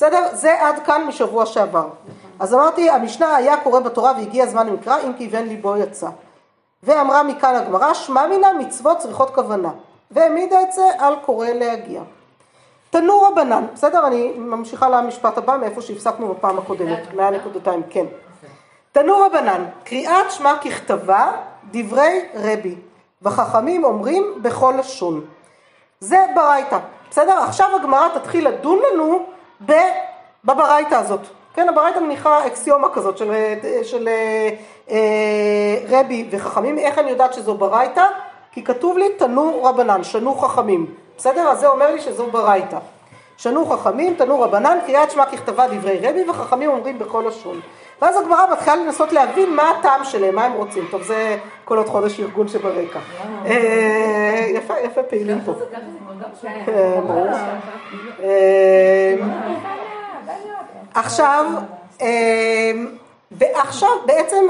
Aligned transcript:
בסדר? 0.00 0.28
זה 0.32 0.60
עד 0.60 0.78
כאן 0.78 1.04
משבוע 1.08 1.46
שעבר. 1.46 1.88
אז 2.38 2.54
אמרתי, 2.54 2.90
המשנה 2.90 3.36
היה 3.36 3.56
קורא 3.56 3.80
בתורה 3.80 4.12
והגיע 4.12 4.44
הזמן 4.44 4.66
למקרא, 4.66 4.96
אם 5.06 5.12
כיוון 5.12 5.44
ליבו 5.44 5.76
יצא. 5.76 6.08
ואמרה 6.82 7.22
מכאן 7.22 7.54
הגמרא, 7.54 7.94
שמע 7.94 8.26
מינה 8.26 8.52
מצוות 8.52 8.98
צריכות 8.98 9.30
כוונה. 9.34 9.70
והעמידה 10.10 10.62
את 10.62 10.72
זה 10.72 10.82
על 10.98 11.16
קורא 11.24 11.46
להגיע. 11.48 12.02
תנו 12.90 13.22
רבנן, 13.22 13.66
בסדר? 13.74 14.06
אני 14.06 14.32
ממשיכה 14.36 14.88
למשפט 14.88 15.38
הבא 15.38 15.56
מאיפה 15.56 15.82
שהפסקנו 15.82 16.28
בפעם 16.28 16.58
הקודמת, 16.58 17.14
מהנקודתיים, 17.14 17.82
כן. 17.90 18.06
תנו 18.92 19.18
רבנן, 19.18 19.64
קריאת 19.84 20.30
שמע 20.30 20.54
ככתבה, 20.64 21.32
דברי 21.70 22.20
רבי, 22.34 22.74
וחכמים 23.22 23.84
אומרים 23.84 24.24
בכל 24.42 24.74
לשון. 24.78 25.24
זה 26.00 26.26
ברייתא, 26.34 26.78
בסדר? 27.10 27.38
עכשיו 27.38 27.76
הגמרא 27.76 28.08
תתחיל 28.18 28.48
לדון 28.48 28.78
לנו 28.92 29.26
בברייתא 30.44 30.94
הזאת. 30.94 31.20
כן, 31.54 31.68
הברייתא 31.68 31.98
מניחה 31.98 32.46
אקסיומה 32.46 32.88
כזאת 32.92 33.18
של, 33.18 33.32
של 33.82 34.08
אה, 34.90 35.78
רבי 35.88 36.28
וחכמים. 36.30 36.78
איך 36.78 36.98
אני 36.98 37.10
יודעת 37.10 37.34
שזו 37.34 37.54
ברייתא? 37.54 38.04
כי 38.52 38.64
כתוב 38.64 38.98
לי 38.98 39.08
תנו 39.18 39.64
רבנן, 39.64 40.04
שנו 40.04 40.34
חכמים. 40.34 40.86
בסדר? 41.16 41.48
אז 41.48 41.60
זה 41.60 41.68
אומר 41.68 41.92
לי 41.94 42.00
שזו 42.00 42.26
ברייתא. 42.26 42.78
שנו 43.36 43.66
חכמים, 43.66 44.14
תנו 44.14 44.40
רבנן, 44.40 44.78
קריאת 44.86 45.10
שמע 45.10 45.26
ככתבה 45.26 45.68
דברי 45.68 45.98
רבי 46.02 46.30
וחכמים 46.30 46.70
אומרים 46.70 46.98
בכל 46.98 47.24
לשון. 47.26 47.60
ואז 48.00 48.16
הגמרא 48.16 48.52
מתחילה 48.52 48.76
לנסות 48.76 49.12
להבין 49.12 49.56
מה 49.56 49.70
הטעם 49.70 50.04
שלהם, 50.04 50.34
מה 50.34 50.44
הם 50.44 50.52
רוצים. 50.52 50.84
טוב, 50.90 51.02
זה 51.02 51.36
כל 51.64 51.78
עוד 51.78 51.86
חודש 51.86 52.20
ארגון 52.20 52.48
שברקע. 52.48 52.98
אה, 53.46 54.46
יפה, 54.54 54.74
יפה 54.78 55.02
פעילים 55.02 55.38
פה. 55.44 55.54
אה, 58.22 59.14
עכשיו, 60.94 61.46
אה, 62.00 62.72
ועכשיו 63.30 63.90
בעצם 64.06 64.46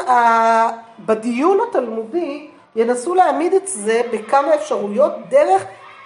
בדיון 0.98 1.58
התלמודי 1.68 2.50
ינסו 2.76 3.14
להעמיד 3.14 3.54
את 3.54 3.68
זה 3.68 4.02
בכמה 4.12 4.54
אפשרויות 4.54 5.12
דרך 5.28 5.64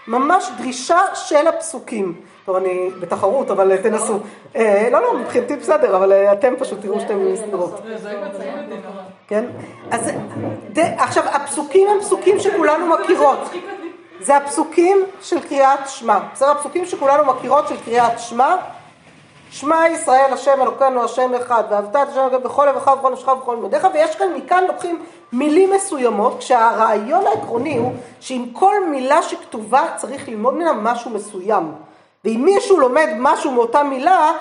ממש 0.08 0.50
דרישה 0.58 1.00
של 1.14 1.46
הפסוקים. 1.46 2.14
טוב, 2.44 2.56
אני 2.56 2.90
בתחרות, 3.00 3.50
אבל 3.50 3.76
תנסו. 3.76 4.18
אה, 4.56 4.88
לא, 4.92 5.02
לא, 5.02 5.18
מבחינתי 5.18 5.56
בסדר, 5.56 5.96
אבל 5.96 6.12
אה, 6.12 6.32
אתם 6.32 6.54
פשוט 6.58 6.80
תראו 6.80 7.00
שאתם 7.00 7.32
מסתדרות. 7.32 7.80
כן? 9.28 9.44
אז 9.90 10.10
עכשיו, 10.76 11.24
הפסוקים 11.32 11.88
הם 11.88 12.00
פסוקים 12.00 12.38
שכולנו 12.38 12.86
מכירות. 12.86 13.38
זה 14.20 14.36
הפסוקים 14.36 14.98
של 15.20 15.40
קריאת 15.40 15.88
שמע. 15.88 16.18
בסדר? 16.32 16.50
הפסוקים 16.50 16.84
שכולנו 16.84 17.24
מכירות 17.24 17.68
של 17.68 17.76
קריאת 17.84 18.18
שמע. 18.18 18.56
שמע 19.50 19.88
ישראל 19.92 20.32
השם 20.32 20.62
אלוקינו 20.62 21.04
השם 21.04 21.34
אחד 21.34 21.62
ואהבת 21.70 21.96
את 21.96 22.08
השם 22.08 22.28
בכל 22.42 22.66
לבך 22.66 22.86
ובכל 22.86 23.12
נפשך 23.12 23.28
ובכל 23.28 23.56
מודיך 23.56 23.88
ויש 23.94 24.16
כאן 24.16 24.28
מכאן 24.36 24.64
לוקחים 24.68 25.02
מילים 25.32 25.72
מסוימות 25.72 26.38
כשהרעיון 26.38 27.26
העקרוני 27.26 27.76
הוא 27.76 27.92
שעם 28.20 28.44
כל 28.52 28.86
מילה 28.90 29.22
שכתובה 29.22 29.82
צריך 29.96 30.28
ללמוד 30.28 30.54
ממנה 30.54 30.72
משהו 30.72 31.10
מסוים 31.10 31.72
ואם 32.24 32.42
מישהו 32.44 32.80
לומד 32.80 33.08
משהו 33.18 33.50
מאותה 33.50 33.82
מילה 33.82 34.32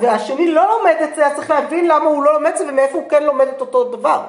והשני 0.00 0.50
לא 0.50 0.62
לומד 0.78 0.96
את 1.04 1.14
זה 1.16 1.26
אז 1.26 1.36
צריך 1.36 1.50
להבין 1.50 1.88
למה 1.88 2.04
הוא 2.04 2.22
לא 2.22 2.32
לומד 2.32 2.50
את 2.50 2.58
זה 2.58 2.64
ומאיפה 2.68 2.98
הוא 2.98 3.08
כן 3.08 3.22
לומד 3.22 3.48
את 3.48 3.60
אותו 3.60 3.84
דבר 3.84 4.20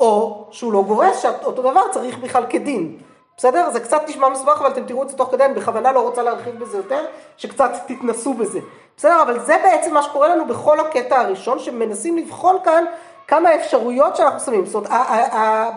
או 0.00 0.44
שהוא 0.50 0.72
לא 0.72 0.82
גורס 0.82 1.22
שאותו 1.22 1.62
דבר 1.62 1.82
צריך 1.92 2.18
בכלל 2.18 2.44
כדין 2.48 2.98
בסדר? 3.38 3.70
זה 3.70 3.80
קצת 3.80 4.02
נשמע 4.08 4.28
מסובך, 4.28 4.60
אבל 4.60 4.70
אתם 4.70 4.84
תראו 4.84 5.02
את 5.02 5.08
זה 5.08 5.16
תוך 5.16 5.30
כדי, 5.30 5.44
אני 5.44 5.54
בכוונה 5.54 5.92
לא 5.92 6.00
רוצה 6.00 6.22
להרחיב 6.22 6.58
בזה 6.58 6.76
יותר, 6.76 7.04
שקצת 7.36 7.70
תתנסו 7.86 8.34
בזה. 8.34 8.60
בסדר? 8.96 9.22
אבל 9.22 9.38
זה 9.40 9.56
בעצם 9.62 9.94
מה 9.94 10.02
שקורה 10.02 10.28
לנו 10.28 10.46
בכל 10.46 10.80
הקטע 10.80 11.20
הראשון, 11.20 11.58
שמנסים 11.58 12.16
לבחון 12.18 12.56
כאן 12.64 12.84
כמה 13.28 13.54
אפשרויות 13.54 14.16
שאנחנו 14.16 14.40
שמים. 14.40 14.66
זאת 14.66 14.74
אומרת, 14.74 14.90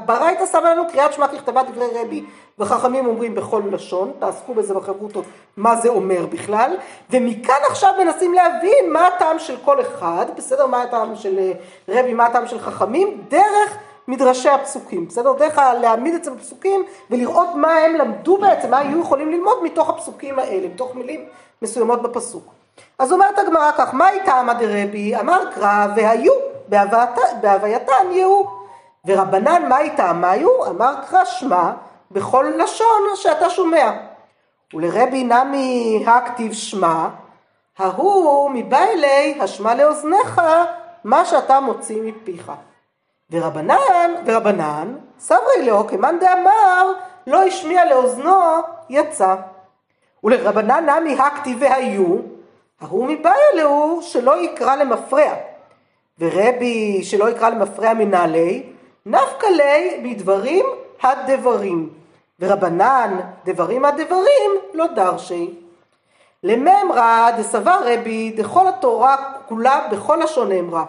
ברייתא 0.06 0.46
שמה 0.46 0.74
לנו 0.74 0.88
קריאת 0.88 1.14
שמע 1.14 1.28
ככתבה 1.28 1.64
דברי 1.64 1.88
רבי, 2.02 2.26
וחכמים 2.60 3.06
אומרים 3.06 3.36
בכל 3.36 3.62
לשון, 3.72 4.12
תעסקו 4.20 4.54
בזה 4.54 4.74
בחברותות, 4.74 5.26
מה 5.58 5.76
זה 5.76 5.90
אומר 5.90 6.26
בכלל, 6.26 6.76
ומכאן 7.10 7.56
עכשיו 7.70 7.94
מנסים 8.00 8.34
להבין 8.34 8.94
מה 8.94 9.08
הטעם 9.08 9.40
של 9.40 9.58
כל 9.66 9.82
אחד, 9.82 10.26
בסדר? 10.38 10.66
מה 10.66 10.82
הטעם 10.82 11.16
של 11.16 11.40
אה, 11.40 11.52
רבי, 11.88 12.14
מה 12.14 12.26
הטעם 12.26 12.48
של 12.48 12.60
חכמים, 12.60 13.22
דרך 13.28 13.78
מדרשי 14.08 14.50
הפסוקים, 14.50 15.08
בסדר? 15.08 15.34
דרך 15.34 15.58
להעמיד 15.82 16.14
את 16.14 16.24
זה 16.24 16.32
בפסוקים 16.32 16.84
ולראות 17.10 17.50
מה 17.56 17.74
הם 17.74 17.96
למדו 17.96 18.38
בעצם, 18.38 18.72
מה 18.72 18.78
היו 18.78 19.02
יכולים 19.02 19.32
ללמוד 19.32 19.64
מתוך 19.64 19.90
הפסוקים 19.90 20.40
האלה, 20.40 20.68
מתוך 20.68 20.96
מילים 20.96 21.26
מסוימות 21.62 22.02
בפסוק. 22.02 22.44
אז 23.00 23.12
אומרת 23.12 23.40
הגמרא 23.40 23.72
כך, 23.78 23.94
מה 23.94 24.10
איתה 24.10 24.40
עמד 24.40 24.58
רבי? 24.62 25.16
אמר 25.16 25.52
קרא 25.56 25.88
והיו, 25.96 26.51
בהווייתן 27.42 28.12
יהיו. 28.12 28.62
ורבנן 29.06 29.70
מה 29.70 29.80
איתה 29.80 30.14
מה 30.14 30.32
היו? 30.32 30.66
אמר 30.68 30.94
קרא 31.10 31.26
שמע 31.26 31.72
בכל 32.12 32.46
לשון 32.58 33.02
שאתה 33.16 33.50
שומע. 33.50 33.92
ולרבי 34.74 35.24
נמי 35.24 36.04
הכתיב 36.08 36.54
שמע, 36.54 37.08
ההוא 37.78 38.52
מבא 38.54 38.78
אלי 38.78 39.38
השמע 39.42 39.76
לאוזניך 39.76 40.42
מה 41.04 41.26
שאתה 41.26 41.60
מוציא 41.60 42.02
מפיך. 42.04 42.52
ורבנן, 43.32 44.12
ורבנן, 44.26 44.96
סברי 45.20 45.66
לו 45.66 45.88
כמאן 45.88 46.20
דאמר 46.20 46.92
לא 47.28 47.44
השמיע 47.44 47.86
לאוזנו 47.86 48.40
יצא. 48.90 49.36
ולרבנן 50.24 50.90
נמי 50.90 51.20
הכתיב 51.20 51.58
והיו, 51.62 52.18
ההוא 52.82 53.08
מבעיה 53.08 53.46
להו 53.56 54.00
שלא 54.02 54.42
יקרא 54.42 54.76
למפרע. 54.76 55.51
ורבי 56.22 57.04
שלא 57.04 57.30
יקרא 57.30 57.50
למפרע 57.50 57.94
מנהלי, 57.94 58.64
נפקא 59.06 59.46
ליה 59.46 60.02
מדברים 60.04 60.66
הדברים. 61.04 61.90
ורבנן 62.40 63.20
דברים 63.46 63.86
הדברים 63.86 64.52
לא 64.74 64.88
דרשי. 64.88 65.54
לממרא 66.44 67.32
דסבר 67.38 67.80
רבי 67.86 68.32
דכל 68.38 68.68
התורה 68.68 69.16
כולה 69.48 69.88
בכל 69.92 70.20
לשון 70.24 70.50
נאמרה. 70.50 70.86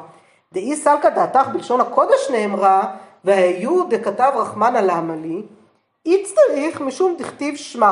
דאי 0.53 0.77
סלקא 0.77 1.09
דעתך 1.09 1.49
בלשון 1.53 1.81
הקודש 1.81 2.31
נאמרה, 2.31 2.83
והיו 3.25 3.85
דכתב 3.89 4.33
רחמנא 4.35 4.79
למה 4.79 5.15
לי, 5.15 5.43
איצטריך 6.07 6.81
משום 6.81 7.15
דכתיב 7.19 7.57
שמע. 7.57 7.91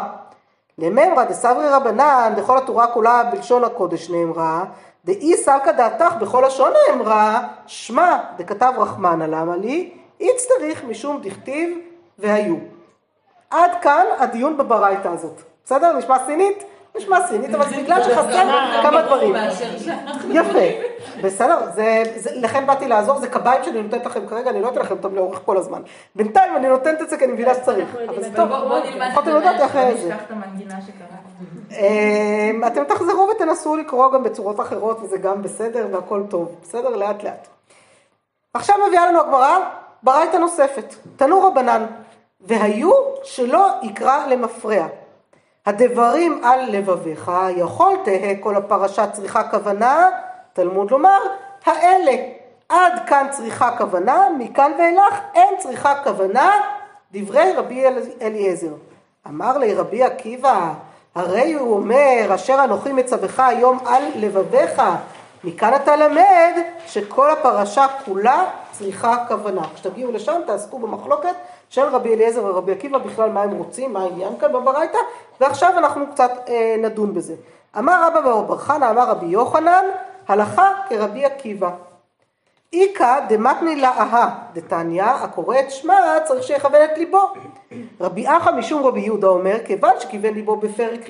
לממרא 0.78 1.24
דסברי 1.24 1.68
רבנן, 1.68 2.32
דכל 2.36 2.58
התורה 2.58 2.86
כולה 2.86 3.24
בלשון 3.32 3.64
הקודש 3.64 4.10
נאמרה, 4.10 4.64
דאי 5.04 5.36
סלקא 5.36 5.72
דעתך 5.72 6.14
בכל 6.20 6.44
לשון 6.46 6.72
נאמרה, 6.88 7.48
שמע 7.66 8.18
דכתב 8.36 8.72
רחמנא 8.76 9.24
למה 9.24 9.56
לי, 9.56 9.92
איצטריך 10.20 10.84
משום 10.84 11.20
דכתיב 11.22 11.78
והיו. 12.18 12.56
עד 13.50 13.70
כאן 13.82 14.06
הדיון 14.18 14.56
בברייתא 14.56 15.08
הזאת. 15.08 15.40
בסדר? 15.64 15.92
נשמע 15.92 16.18
סינית? 16.26 16.64
נשמע 16.96 17.26
סינית, 17.26 17.54
אבל 17.54 17.68
זה 17.68 17.76
בגלל 17.76 18.02
שחסר 18.02 18.42
כמה 18.82 19.02
דברים. 19.02 19.34
יפה, 20.30 20.58
בסדר, 21.22 21.58
לכן 22.34 22.66
באתי 22.66 22.88
לעזור, 22.88 23.18
זה 23.18 23.28
קביים 23.28 23.64
שאני 23.64 23.82
נותנת 23.82 24.06
לכם 24.06 24.26
כרגע, 24.26 24.50
אני 24.50 24.62
לא 24.62 24.68
אתן 24.68 24.80
לכם 24.80 24.94
אותם 24.96 25.14
לאורך 25.14 25.40
כל 25.44 25.56
הזמן. 25.56 25.82
בינתיים 26.14 26.56
אני 26.56 26.68
נותנת 26.68 27.00
את 27.00 27.10
זה 27.10 27.16
כי 27.18 27.24
אני 27.24 27.32
מבינה 27.32 27.54
שצריך, 27.54 27.96
אבל 28.08 28.22
זה 28.22 28.28
טוב, 28.36 28.48
יכולתם 29.10 29.36
לדעת 29.36 29.60
איך 29.60 29.78
זה. 30.02 30.14
אמ, 31.70 32.64
אתם 32.66 32.84
תחזרו 32.84 33.28
ותנסו 33.28 33.76
לקרוא 33.76 34.12
גם 34.12 34.22
בצורות 34.22 34.60
אחרות 34.60 35.00
וזה 35.02 35.18
גם 35.18 35.42
בסדר 35.42 35.86
והכל 35.92 36.22
טוב, 36.30 36.56
בסדר? 36.62 36.88
לאט 36.88 37.24
לאט. 37.24 37.48
עכשיו 38.54 38.76
מביאה 38.88 39.06
לנו 39.06 39.20
הגמרא 39.20 39.58
ברייתא 40.02 40.36
נוספת, 40.36 40.94
תנו 41.16 41.42
רבנן, 41.42 41.86
והיו 42.40 42.90
שלא 43.22 43.68
יקרא 43.82 44.26
למפרע. 44.26 44.86
הדברים 45.70 46.40
על 46.44 46.70
לבביך, 46.70 47.30
יכול 47.56 47.96
תהא 48.04 48.34
כל 48.40 48.56
הפרשה 48.56 49.06
צריכה 49.06 49.50
כוונה, 49.50 50.08
תלמוד 50.52 50.90
לומר, 50.90 51.18
האלה. 51.64 52.12
עד 52.68 52.92
כאן 53.06 53.26
צריכה 53.30 53.76
כוונה, 53.78 54.26
מכאן 54.38 54.72
ואילך 54.78 55.20
אין 55.34 55.54
צריכה 55.58 55.94
כוונה, 56.04 56.52
דברי 57.12 57.52
רבי 57.52 57.84
אליעזר. 58.22 58.72
אמר 59.26 59.58
לי 59.58 59.74
רבי 59.74 60.02
עקיבא, 60.02 60.72
הרי 61.14 61.52
הוא 61.52 61.74
אומר, 61.74 62.34
אשר 62.34 62.64
אנוכי 62.64 62.92
מצווך 62.92 63.40
היום 63.40 63.78
על 63.86 64.02
לבביך, 64.16 64.82
מכאן 65.44 65.74
אתה 65.74 65.96
למד 65.96 66.52
שכל 66.86 67.30
הפרשה 67.30 67.86
כולה 68.04 68.44
צריכה 68.70 69.24
כוונה. 69.28 69.62
כשתגיעו 69.74 70.12
לשם 70.12 70.40
תעסקו 70.46 70.78
במחלוקת 70.78 71.34
של 71.70 71.82
רבי 71.82 72.14
אליעזר 72.14 72.44
ורבי 72.44 72.72
עקיבא 72.72 72.98
בכלל 72.98 73.30
מה 73.30 73.42
הם 73.42 73.50
רוצים, 73.50 73.92
מה 73.92 74.02
העניין 74.02 74.38
כאן 74.40 74.52
בברייתא, 74.52 74.98
ועכשיו 75.40 75.78
אנחנו 75.78 76.06
קצת 76.12 76.30
אה, 76.48 76.76
נדון 76.78 77.14
בזה. 77.14 77.34
אמר 77.78 78.06
רבא 78.06 78.40
בר 78.40 78.58
חנא, 78.58 78.90
אמר 78.90 79.10
רבי 79.10 79.26
יוחנן, 79.26 79.84
הלכה 80.28 80.72
כרבי 80.88 81.24
עקיבא. 81.24 81.70
איכא 82.72 83.20
דמתני 83.28 83.80
לאהה 83.80 84.38
דתניא, 84.52 85.04
הקורא 85.04 85.60
את 85.60 85.70
שמע 85.70 86.20
צריך 86.24 86.42
שיכוון 86.42 86.84
את 86.84 86.98
ליבו. 86.98 87.32
רבי 88.00 88.28
אחא 88.28 88.50
משום 88.50 88.86
רבי 88.86 89.00
יהודה 89.00 89.26
אומר, 89.26 89.56
כיוון 89.66 90.00
שכיוון 90.00 90.34
ליבו 90.34 90.56
בפרק 90.56 91.00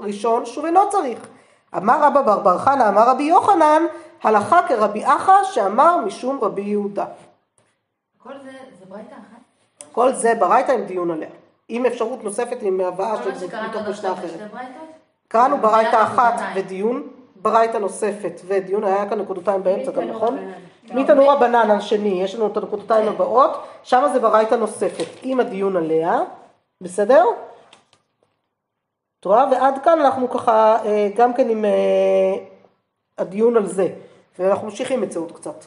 ראשון, 0.00 0.46
שוב 0.46 0.64
אינו 0.64 0.90
צריך. 0.90 1.28
אמר 1.76 2.02
רבא 2.02 2.22
בר 2.22 2.38
בר 2.38 2.58
חנא, 2.58 2.88
אמר 2.88 3.08
רבי 3.08 3.22
יוחנן, 3.22 3.82
הלכה 4.22 4.60
כרבי 4.68 5.04
אחא 5.04 5.44
שאמר 5.44 5.96
משום 5.96 6.38
רבי 6.42 6.62
יהודה. 6.62 7.04
כל 8.22 8.32
זה, 8.44 8.50
זה 8.78 8.84
ברייתא 8.88 9.14
אחת? 9.14 9.37
כל 9.98 10.12
זה 10.12 10.34
ברייתא 10.34 10.72
עם 10.72 10.84
דיון 10.84 11.10
עליה. 11.10 11.28
עם 11.68 11.86
אפשרות 11.86 12.24
נוספת 12.24 12.58
עם 12.60 12.80
הבאה 12.80 13.22
של 13.22 13.38
שקראנו 13.38 13.68
מתוך 13.68 13.88
משנה 13.88 14.14
זה 14.14 14.26
אחרת. 14.26 14.50
קראנו 15.28 15.58
ברייתא 15.58 16.02
אחת. 16.02 16.34
ודיון, 16.54 17.08
ברייתא 17.36 17.76
נוספת 17.76 18.40
ודיון, 18.46 18.84
היה 18.84 19.08
כאן 19.08 19.20
נקודתיים 19.20 19.62
באמצע 19.62 19.90
גם, 19.90 20.02
נכון? 20.02 20.38
מתנור 20.90 21.32
הבנן 21.32 21.70
השני, 21.70 22.22
יש 22.22 22.34
לנו 22.34 22.46
את 22.46 22.56
הנקודתיים 22.56 23.08
הבאות, 23.08 23.64
שם 23.82 24.08
זה 24.12 24.20
ברייתא 24.20 24.54
נוספת, 24.54 25.06
עם 25.22 25.40
הדיון 25.40 25.76
עליה, 25.76 26.20
בסדר? 26.80 27.24
את 29.20 29.24
רואה? 29.24 29.44
ועד 29.50 29.74
כאן 29.84 30.00
אנחנו 30.00 30.30
ככה 30.30 30.76
אה, 30.84 31.08
גם 31.16 31.34
כן 31.34 31.48
עם 31.48 31.64
אה, 31.64 32.34
הדיון 33.18 33.56
על 33.56 33.66
זה, 33.66 33.88
ואנחנו 34.38 34.66
ממשיכים 34.66 35.02
את 35.02 35.12
זה 35.12 35.18
עוד 35.18 35.32
קצת. 35.32 35.64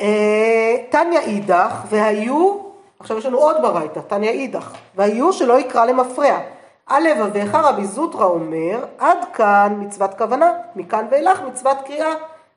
אה, 0.00 0.76
תניא 0.90 1.18
אידך, 1.18 1.84
והיו, 1.90 2.65
עכשיו 3.00 3.18
יש 3.18 3.26
לנו 3.26 3.38
עוד 3.38 3.56
ברייתא, 3.62 4.00
תניא 4.00 4.30
אידך, 4.30 4.72
והיו 4.94 5.32
שלא 5.32 5.60
יקרא 5.60 5.84
למפרע. 5.84 6.38
על 6.86 7.02
לבביך 7.02 7.54
רבי 7.54 7.84
זוטרא 7.84 8.24
אומר, 8.24 8.84
עד 8.98 9.18
כאן 9.32 9.76
מצוות 9.78 10.14
כוונה, 10.14 10.52
מכאן 10.76 11.06
ואילך 11.10 11.40
מצוות 11.42 11.76
קריאה. 11.86 12.14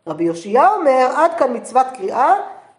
רבי 0.07 0.23
יאשיה 0.23 0.73
אומר, 0.73 1.07
עד 1.15 1.31
כאן 1.37 1.55
מצוות 1.55 1.87
קריאה, 1.93 2.33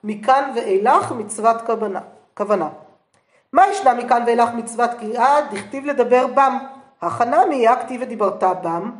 מכאן 0.04 0.52
ואילך 0.54 1.12
מצוות 1.12 1.56
כוונה. 1.66 2.00
כוונה. 2.36 2.68
מה 3.52 3.68
ישנה 3.68 3.94
מכאן 3.94 4.22
ואילך 4.26 4.48
מצוות 4.54 4.90
קריאה? 4.98 5.36
דכתיב 5.50 5.84
לדבר 5.86 6.26
בם. 6.26 6.58
החנמי 7.02 7.68
הכתיב 7.68 8.00
ודיברת 8.04 8.42
בם. 8.62 8.90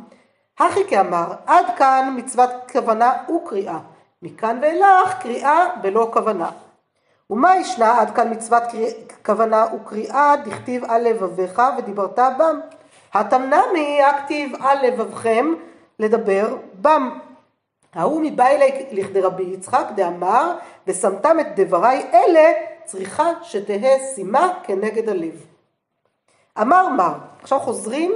הכי 0.59 0.87
כאמר, 0.87 1.33
עד 1.45 1.65
כאן 1.77 2.13
מצוות 2.17 2.49
כוונה 2.71 3.13
וקריאה. 3.35 3.77
מכאן 4.21 4.59
ואילך 4.61 5.13
קריאה 5.21 5.67
בלא 5.81 6.09
כוונה. 6.13 6.49
ומה 7.31 7.57
ישנה 7.57 8.01
עד 8.01 8.15
כאן 8.15 8.31
מצוות 8.31 8.63
קריאה, 8.71 8.91
כוונה 9.25 9.65
וקריאה, 9.75 10.35
דכתיב 10.45 10.83
על 10.85 11.07
לבביך 11.07 11.61
ודיברת 11.77 12.19
בם. 12.19 12.59
התמנמי 13.13 14.01
הכתיב 14.03 14.51
על 14.59 14.85
לבבכם 14.87 15.53
לדבר 15.99 16.57
בם. 16.81 17.19
ההוא 17.93 18.21
מבא 18.21 18.47
אלי 18.47 18.85
לכדי 18.91 19.21
רבי 19.21 19.43
יצחק 19.43 19.85
דאמר 19.95 20.57
ושמתם 20.87 21.37
את 21.39 21.59
דבריי 21.59 22.05
אלה 22.13 22.51
צריכה 22.85 23.31
שתהא 23.43 23.97
שימה 24.15 24.53
כנגד 24.63 25.09
הלב. 25.09 25.45
אמר 26.61 26.89
מר, 26.89 27.13
עכשיו 27.41 27.59
חוזרים, 27.59 28.13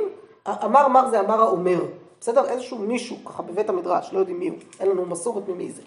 אמר 0.48 0.88
מר 0.88 1.10
זה 1.10 1.20
אמר 1.20 1.42
האומר, 1.42 1.86
בסדר? 2.20 2.50
איזשהו 2.50 2.78
מישהו 2.78 3.26
ככה 3.26 3.44
בבית 3.44 3.70
המדרש, 3.70 4.14
לא 4.14 4.20
יודעים 4.20 4.40
מי 4.40 4.48
הוא, 4.48 4.58
אין 4.80 4.90
לנו 4.90 5.06
מסורת 5.06 5.48
ממי 5.48 5.72
זה. 5.72 5.82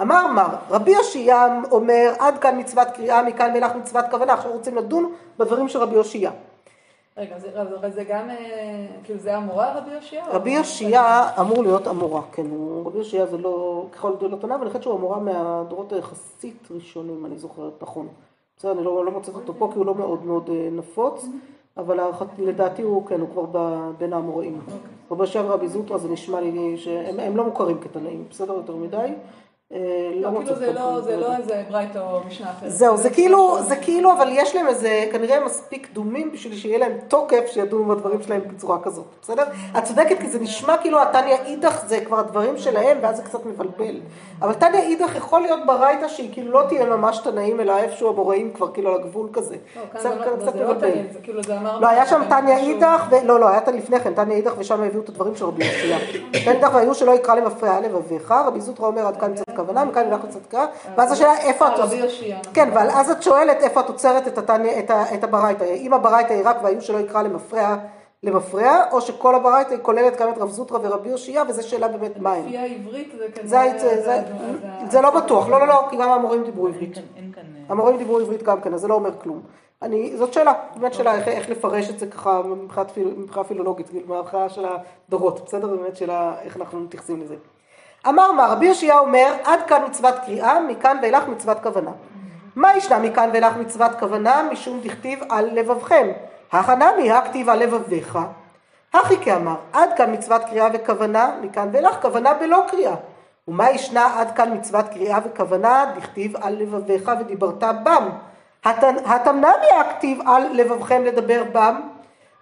אמר 0.00 0.26
מר, 0.32 0.46
רבי 0.70 0.90
יאשיה 0.90 1.46
אומר 1.70 2.12
עד 2.18 2.38
כאן 2.38 2.60
מצוות 2.60 2.88
קריאה, 2.88 3.22
מכאן 3.22 3.50
ואילך 3.52 3.72
מצוות 3.76 4.04
כוונה, 4.10 4.32
עכשיו 4.32 4.52
רוצים 4.52 4.76
לדון 4.76 5.12
בדברים 5.38 5.68
של 5.68 5.78
רבי 5.78 5.96
יאשיה. 5.96 6.30
רגע, 7.18 7.38
זה- 7.38 7.48
אבל 7.80 7.90
זה 7.92 8.04
גם, 8.04 8.30
אה, 8.30 8.36
כאילו 9.04 9.18
זה 9.20 9.36
המורה 9.36 9.72
רבי 9.78 9.94
יאשיה? 9.94 10.24
רבי 10.32 10.50
יאשיה 10.50 11.28
אמור 11.40 11.62
להיות 11.62 11.88
אמורה, 11.88 12.22
כן, 12.32 12.46
רבי 12.84 12.98
יאשיה 12.98 13.26
זה 13.26 13.38
לא 13.38 13.84
ככל 13.92 14.12
גדולות 14.16 14.42
עונה, 14.42 14.54
ואני 14.56 14.66
חושבת 14.66 14.82
שהוא 14.82 14.94
אמורה 14.96 15.18
מהדורות 15.18 15.92
היחסית 15.92 16.68
ראשונים, 16.70 17.26
אני 17.26 17.38
זוכרת 17.38 17.82
נכון. 17.82 18.08
בסדר, 18.58 18.72
אני 18.72 18.84
לא, 18.84 19.04
לא 19.04 19.10
מוצאת 19.10 19.34
אותו 19.34 19.54
פה 19.58 19.68
כי 19.72 19.78
הוא 19.78 19.86
לא 19.86 19.94
מאוד 19.94 20.24
מאוד 20.26 20.50
אה, 20.52 20.68
נפוץ, 20.72 21.26
אבל 21.76 22.00
לדעתי 22.38 22.82
הוא, 22.82 23.06
כן, 23.06 23.20
הוא 23.20 23.28
כבר 23.32 23.44
ב- 23.52 23.90
בין 23.98 24.12
האמוראים. 24.12 24.60
רבי 25.10 25.20
יאשיה 25.22 25.42
ורבי 25.46 25.68
זוטרא 25.68 25.98
זה 25.98 26.08
נשמע 26.08 26.40
לי 26.40 26.76
שהם 26.76 27.20
הם 27.20 27.36
לא 27.36 27.44
מוכרים 27.44 27.78
כתנאים, 27.80 28.24
בסדר 28.30 28.52
יותר 28.54 28.76
מדי. 28.76 29.08
אה, 29.72 29.78
לא, 30.20 30.28
כאילו 30.28 30.56
זה 30.56 30.68
אותו 30.68 30.80
לא, 30.80 31.00
זה. 31.00 31.16
לא 31.16 31.36
איזה 31.36 31.62
ברייתא 31.70 31.98
או 31.98 32.20
משנה 32.26 32.50
אחרת. 32.50 32.70
זהו, 32.70 32.96
זה 32.96 33.10
כאילו, 33.10 33.56
זה 33.62 33.76
כאילו, 33.76 34.12
אבל 34.12 34.28
יש 34.32 34.54
להם 34.56 34.66
איזה, 34.66 35.04
כנראה 35.12 35.44
מספיק 35.44 35.88
דומים 35.92 36.32
בשביל 36.32 36.54
שיהיה 36.56 36.78
להם 36.78 36.92
תוקף 37.08 37.44
שידונו 37.46 37.84
בדברים 37.96 38.22
שלהם 38.22 38.40
בצורה 38.54 38.78
כזאת, 38.82 39.04
בסדר? 39.22 39.42
את 39.78 39.84
צודקת, 39.84 40.18
כי 40.20 40.28
זה 40.28 40.38
נשמע 40.38 40.76
כאילו 40.76 41.02
התניא 41.02 41.36
אידך 41.44 41.82
זה 41.86 42.00
כבר 42.00 42.18
הדברים 42.18 42.56
שלהם, 42.58 42.98
ואז 43.02 43.16
זה 43.16 43.22
קצת 43.22 43.46
מבלבל. 43.46 44.00
אבל 44.42 44.54
תניא 44.54 44.80
אידך 44.80 45.16
יכול 45.16 45.40
להיות 45.40 45.60
ברייתא 45.66 46.08
שהיא 46.08 46.32
כאילו 46.32 46.52
לא 46.52 46.62
תהיה 46.68 46.84
ממש 46.86 47.18
תנאים, 47.18 47.60
אלא 47.60 47.76
איפשהו 47.78 48.08
המוראים 48.08 48.52
כבר 48.52 48.72
כאילו 48.72 48.94
על 48.94 49.00
הגבול 49.00 49.28
כזה. 49.32 49.56
לא, 49.94 50.00
זה 50.00 50.08
לא- 50.08 50.24
קצת 50.42 50.54
לא 50.56 50.62
מבלבל. 50.64 50.90
כאילו. 51.22 51.40
לא, 51.80 51.88
היה 51.88 52.06
שם 52.06 52.20
כן, 52.30 52.40
תניא 52.40 52.54
משהו- 52.54 52.68
אידך, 52.68 53.04
לא, 53.24 53.40
לא, 53.40 53.48
היה 53.48 53.60
לפני 53.74 54.00
כן, 54.00 54.14
תניא 54.14 54.36
אידך, 54.36 54.52
ושם 54.58 54.82
הביאו 54.82 55.02
את 55.02 55.08
הדברים 55.08 55.36
של 55.36 55.44
רבי 55.44 55.64
יאשיה. 55.64 55.98
תניא 56.32 56.52
אידך 56.56 56.70
והיו 56.74 56.94
שלא 56.94 57.12
יקרא 57.12 57.34
למפרע 57.34 57.80
לבביך, 57.80 58.34
רבי 58.46 58.60
זוטרא 58.60 58.86
אומר 58.86 59.06
עד 59.06 59.16
כאן 59.16 59.32
כוונה, 59.56 59.84
מכאן 59.84 60.06
ולך 60.12 60.24
מצוות 60.24 60.46
קרא, 60.46 60.66
ואז 60.96 61.12
השאלה 61.12 61.38
איפה 61.38 61.68
את... 61.68 61.72
אה, 61.80 61.94
יאשיה. 61.94 62.38
נכון. 62.40 62.54
כן, 62.54 62.68
אבל 62.72 62.90
אז 62.90 63.10
את 63.10 63.22
שואלת 63.22 63.56
איפה 63.62 63.80
את 63.80 63.88
עוצרת 63.88 64.28
את, 64.28 64.38
את, 64.38 64.90
את 65.14 65.24
הברייתא, 65.24 65.64
אם 65.64 65.92
הברייתא 65.92 66.32
היא 66.32 66.42
רק 66.44 66.56
והיו 66.62 66.82
שלא 66.82 66.98
יקרא 66.98 67.22
למפרע, 67.22 67.76
למפרע, 68.22 68.84
או 68.92 69.00
שכל 69.00 69.34
הברייתא 69.34 69.70
היא 69.70 69.78
כוללת 69.82 70.16
גם 70.20 70.28
את 70.28 70.38
רב 70.38 70.50
זוטרא 70.50 70.78
ורבי 70.82 71.08
יאשיה, 71.08 71.42
וזו 71.48 71.68
שאלה 71.68 71.88
באמת 71.88 72.18
מה 72.18 72.32
הם. 72.32 72.46
לפי 72.46 72.58
העברית 72.58 73.12
זה 73.18 73.24
כנראה... 73.34 73.48
זה, 73.48 73.78
זה, 73.78 74.02
זה, 74.04 74.20
זה 74.90 75.00
לא 75.00 75.10
בטוח, 75.10 75.48
לא, 75.48 75.60
לא, 75.60 75.66
לא, 75.66 75.86
כי 75.90 75.96
גם 75.96 76.10
המורים 76.10 76.44
דיברו 76.44 76.66
עברית. 76.66 76.96
אה, 76.98 77.02
המורים 77.68 77.96
דיברו 77.98 78.18
עברית 78.18 78.42
גם 78.42 78.60
כן, 78.60 78.74
אז 78.74 78.80
זה 78.80 78.88
לא 78.88 78.94
אומר 78.94 79.10
כלום. 79.22 79.40
אני, 79.82 80.16
זאת 80.16 80.32
שאלה, 80.32 80.52
באמת 80.76 80.94
שאלה 80.94 81.14
איך, 81.14 81.28
איך 81.28 81.50
לפרש 81.50 81.90
את 81.90 81.98
זה 81.98 82.06
ככה 82.06 82.42
מבחינת 82.42 82.90
פיל- 82.90 83.14
מבחינה 83.16 83.44
פילולוגית, 83.44 83.90
מהבחינה 84.06 84.48
של 84.48 84.64
הדורות, 85.08 85.40
בסדר? 85.46 85.66
באמת 85.76 85.96
שאלה 85.96 86.34
איך 86.42 86.56
אנחנו 86.56 86.80
מתייחסים 86.80 87.20
לזה. 87.20 87.34
אמר 88.08 88.32
מה, 88.32 88.46
רבי 88.46 88.66
יאשיה 88.66 88.98
אומר, 88.98 89.34
עד 89.44 89.60
כאן 89.66 89.84
מצוות 89.86 90.14
קריאה, 90.26 90.60
מכאן 90.60 90.96
ואילך 91.02 91.28
מצוות 91.28 91.58
כוונה. 91.62 91.90
מה 92.56 92.76
ישנה 92.76 92.98
מכאן 92.98 93.30
ואילך 93.32 93.56
מצוות 93.56 93.92
כוונה, 93.98 94.42
משום 94.52 94.80
דכתיב 94.82 95.20
על 95.28 95.50
לבבכם. 95.52 96.08
הכנמי, 96.52 97.12
הכתיב 97.12 97.48
על 97.48 97.58
לבביך. 97.58 98.18
הכי 98.94 99.16
כאמר, 99.16 99.54
עד 99.72 99.90
כאן 99.96 100.12
מצוות 100.12 100.44
קריאה 100.44 100.68
וכוונה, 100.72 101.30
מכאן 101.42 101.68
ואילך 101.72 102.02
כוונה 102.02 102.34
בלא 102.34 102.64
קריאה. 102.68 102.94
ומה 103.48 103.70
ישנה 103.70 104.20
עד 104.20 104.36
כאן 104.36 104.54
מצוות 104.54 104.88
קריאה 104.88 105.18
וכוונה, 105.24 105.84
דכתיב 105.96 106.36
על 106.36 106.56
לבביך 106.58 107.10
ודיברת 107.20 107.64
בם. 107.84 108.08
התמנמי 109.04 109.70
הכתיב 109.80 110.18
על 110.26 110.42
לבבכם 110.52 111.04
לדבר 111.04 111.42
בם. 111.52 111.80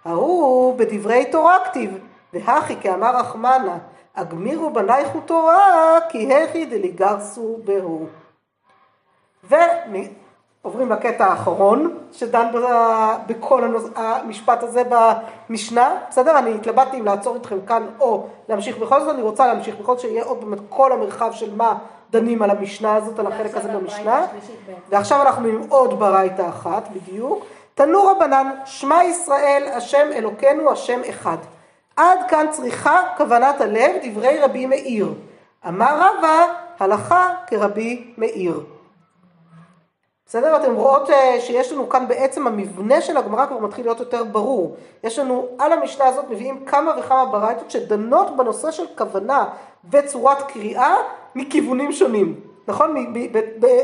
ההוא 0.05 0.77
בדברי 0.77 1.25
תורה 1.25 1.57
כתיב, 1.65 1.97
והכי 2.33 2.75
כאמר 2.81 3.15
רחמנה, 3.17 3.77
אגמירו 4.13 4.69
בנייך 4.69 5.09
תורה, 5.25 5.97
כי 6.09 6.33
הכי 6.35 6.65
דליגרסו 6.65 7.57
בהו. 7.65 8.05
ועוברים 10.63 10.91
לקטע 10.91 11.25
האחרון, 11.25 11.97
שדן 12.11 12.47
בכל 13.27 13.63
הנוס- 13.63 13.89
המשפט 13.95 14.63
הזה 14.63 14.83
במשנה, 15.49 15.95
בסדר? 16.09 16.39
אני 16.39 16.55
התלבטתי 16.55 16.99
אם 16.99 17.05
לעצור 17.05 17.35
איתכם 17.35 17.57
כאן 17.67 17.83
או 17.99 18.25
להמשיך 18.49 18.77
בכל 18.77 18.99
זאת, 18.99 19.13
אני 19.13 19.21
רוצה 19.21 19.47
להמשיך 19.47 19.75
בכל 19.79 19.91
זאת 19.91 19.99
שיהיה 20.01 20.23
עוד 20.23 20.41
באמת 20.45 20.59
כל 20.69 20.91
המרחב 20.91 21.31
של 21.31 21.55
מה 21.55 21.75
דנים 22.11 22.41
על 22.41 22.49
המשנה 22.49 22.95
הזאת, 22.95 23.19
על 23.19 23.27
החלק 23.27 23.57
הזה 23.57 23.67
במשנה. 23.67 24.25
ועכשיו 24.89 25.21
אנחנו 25.21 25.47
עם 25.47 25.61
עוד 25.69 25.99
ברייתא 25.99 26.49
אחת 26.49 26.83
בדיוק. 26.93 27.45
תנו 27.75 28.03
רבנן, 28.07 28.49
שמע 28.65 29.03
ישראל, 29.03 29.67
השם 29.75 30.07
אלוקינו, 30.13 30.71
השם 30.71 30.99
אחד. 31.09 31.37
עד 31.95 32.19
כאן 32.27 32.45
צריכה 32.51 33.01
כוונת 33.17 33.61
הלב, 33.61 33.91
דברי 34.03 34.39
רבי 34.39 34.65
מאיר. 34.65 35.13
אמר 35.67 35.95
רבא, 35.99 36.45
הלכה 36.79 37.33
כרבי 37.47 38.13
מאיר. 38.17 38.63
בסדר? 40.25 40.55
אתם 40.55 40.75
רואות 40.75 41.09
אה, 41.09 41.35
שיש 41.39 41.71
לנו 41.71 41.89
כאן 41.89 42.07
בעצם 42.07 42.47
המבנה 42.47 43.01
של 43.01 43.17
הגמרא 43.17 43.45
כבר 43.45 43.59
מתחיל 43.59 43.85
להיות 43.85 43.99
יותר 43.99 44.23
ברור. 44.23 44.75
יש 45.03 45.19
לנו 45.19 45.47
על 45.59 45.73
המשנה 45.73 46.05
הזאת 46.05 46.25
מביאים 46.29 46.65
כמה 46.65 46.91
וכמה 46.99 47.25
ברייתות 47.25 47.71
שדנות 47.71 48.37
בנושא 48.37 48.71
של 48.71 48.85
כוונה 48.97 49.45
וצורת 49.91 50.41
קריאה 50.41 50.95
מכיוונים 51.35 51.91
שונים. 51.91 52.39
נכון? 52.67 53.13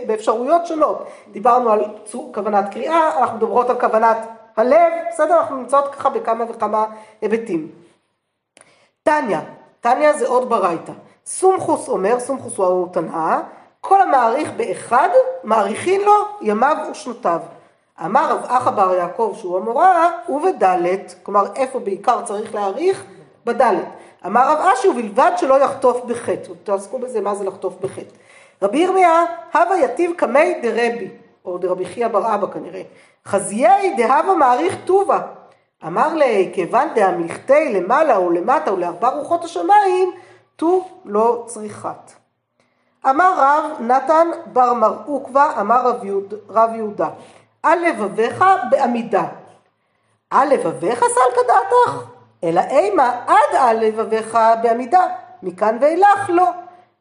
באפשרויות 0.07 0.67
שונות. 0.67 1.07
דיברנו 1.31 1.71
על 1.71 1.85
כוונת 2.33 2.73
קריאה, 2.73 3.19
אנחנו 3.19 3.37
מדברות 3.37 3.69
על 3.69 3.79
כוונת 3.79 4.17
הלב, 4.57 4.91
בסדר? 5.09 5.39
אנחנו 5.39 5.57
נמצאות 5.57 5.95
ככה 5.95 6.09
בכמה 6.09 6.45
וכמה 6.49 6.85
היבטים. 7.21 7.67
תניא, 9.09 9.37
תניא 9.81 10.13
זה 10.13 10.27
עוד 10.27 10.49
ברייתא. 10.49 10.91
סומכוס 11.25 11.89
אומר, 11.89 12.19
סומכוס 12.19 12.57
הוא 12.57 12.87
תנאה, 12.91 13.39
כל 13.81 14.01
המעריך 14.01 14.51
באחד, 14.57 15.09
מעריכין 15.43 16.01
לו 16.01 16.13
ימיו 16.41 16.77
ושנותיו. 16.91 17.39
אמר 18.05 18.31
רב 18.31 18.45
אחא 18.47 18.71
בר 18.71 18.93
יעקב 18.93 19.33
שהוא 19.37 19.57
המורה, 19.57 20.11
ובדלת, 20.29 21.15
כלומר 21.23 21.45
איפה 21.55 21.79
בעיקר 21.79 22.21
צריך 22.21 22.55
להעריך? 22.55 23.03
בדלת. 23.45 23.85
אמר 24.25 24.51
רב 24.51 24.57
אשי 24.73 24.87
ובלבד 24.87 25.31
שלא 25.37 25.63
יחטוף 25.63 26.05
בחטא, 26.05 26.51
תעסקו 26.63 26.99
בזה 26.99 27.21
מה 27.21 27.35
זה 27.35 27.43
לחטוף 27.43 27.73
בחטא. 27.81 28.15
רבי 28.61 28.77
ירמיה, 28.77 29.25
הווה 29.53 29.77
יתיב 29.77 30.11
קמי 30.17 30.53
דרבי, 30.61 31.09
או 31.45 31.57
דרבי 31.57 31.85
חייא 31.85 32.07
בר 32.07 32.35
אבא 32.35 32.47
כנראה, 32.47 32.81
חזיי 33.25 33.95
דהווה 33.97 34.35
מעריך 34.35 34.77
טובה, 34.85 35.19
אמר 35.87 36.13
לי, 36.13 36.51
כיוון 36.53 36.87
דהמליכתי 36.95 37.73
למעלה 37.73 38.19
ולמטה 38.19 38.73
ולארבע 38.73 39.09
רוחות 39.09 39.43
השמיים, 39.43 40.11
תו 40.55 40.87
לא 41.05 41.43
צריכת. 41.47 42.11
אמר 43.09 43.33
רב 43.37 43.81
נתן 43.81 44.27
בר 44.45 44.73
מר 44.73 44.97
עוקבא, 45.05 45.61
אמר 45.61 45.87
רב, 45.87 46.05
יהוד, 46.05 46.33
רב 46.49 46.69
יהודה, 46.75 47.09
על 47.63 47.79
לבביך 47.79 48.45
בעמידה. 48.69 49.23
על 50.29 50.49
לבביך 50.49 50.99
סלקא 50.99 51.41
דעתך, 51.47 52.03
אלא 52.43 52.61
אימה 52.69 53.21
עד 53.27 53.55
על 53.59 53.79
לבביך 53.79 54.37
בעמידה, 54.61 55.05
מכאן 55.43 55.77
ואילך 55.81 56.29
לא. 56.29 56.49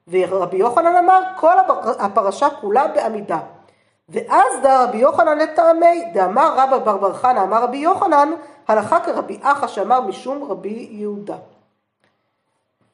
ורבי 0.08 0.56
יוחנן 0.56 0.96
אמר, 0.96 1.22
כל 1.36 1.54
הפרשה 1.98 2.48
כולה 2.60 2.86
בעמידה. 2.88 3.38
ואז 4.08 4.60
דא 4.62 4.84
רבי 4.84 4.98
יוחנן 4.98 5.38
לטעמי, 5.38 6.04
דאמר 6.12 6.54
רבא 6.56 6.78
בר 6.78 6.96
בר 6.96 7.14
חנא, 7.14 7.42
אמר 7.42 7.62
רבי 7.62 7.76
יוחנן, 7.76 8.30
הלכה 8.68 9.00
כרבי 9.00 9.38
אחא 9.42 9.66
שאמר 9.66 10.00
משום 10.00 10.44
רבי 10.50 10.88
יהודה. 10.90 11.36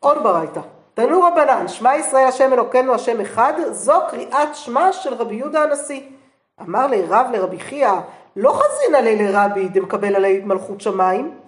עוד 0.00 0.22
ברייתא. 0.22 0.60
תנו 0.94 1.22
רבנן, 1.22 1.68
שמע 1.68 1.96
ישראל 1.96 2.26
השם 2.26 2.52
אלוקינו 2.52 2.94
השם 2.94 3.20
אחד, 3.20 3.52
זו 3.70 3.94
קריאת 4.10 4.54
שמע 4.54 4.92
של 4.92 5.14
רבי 5.14 5.34
יהודה 5.34 5.62
הנשיא. 5.62 6.00
אמר 6.60 6.86
לי 6.86 7.02
רב 7.08 7.26
לרבי 7.32 7.60
חייא, 7.60 7.92
לא 8.36 8.52
חזין 8.52 8.94
עלי 8.94 9.16
לרבי 9.16 9.68
דמקבל 9.68 10.16
עלי 10.16 10.40
מלכות 10.44 10.80
שמיים. 10.80 11.38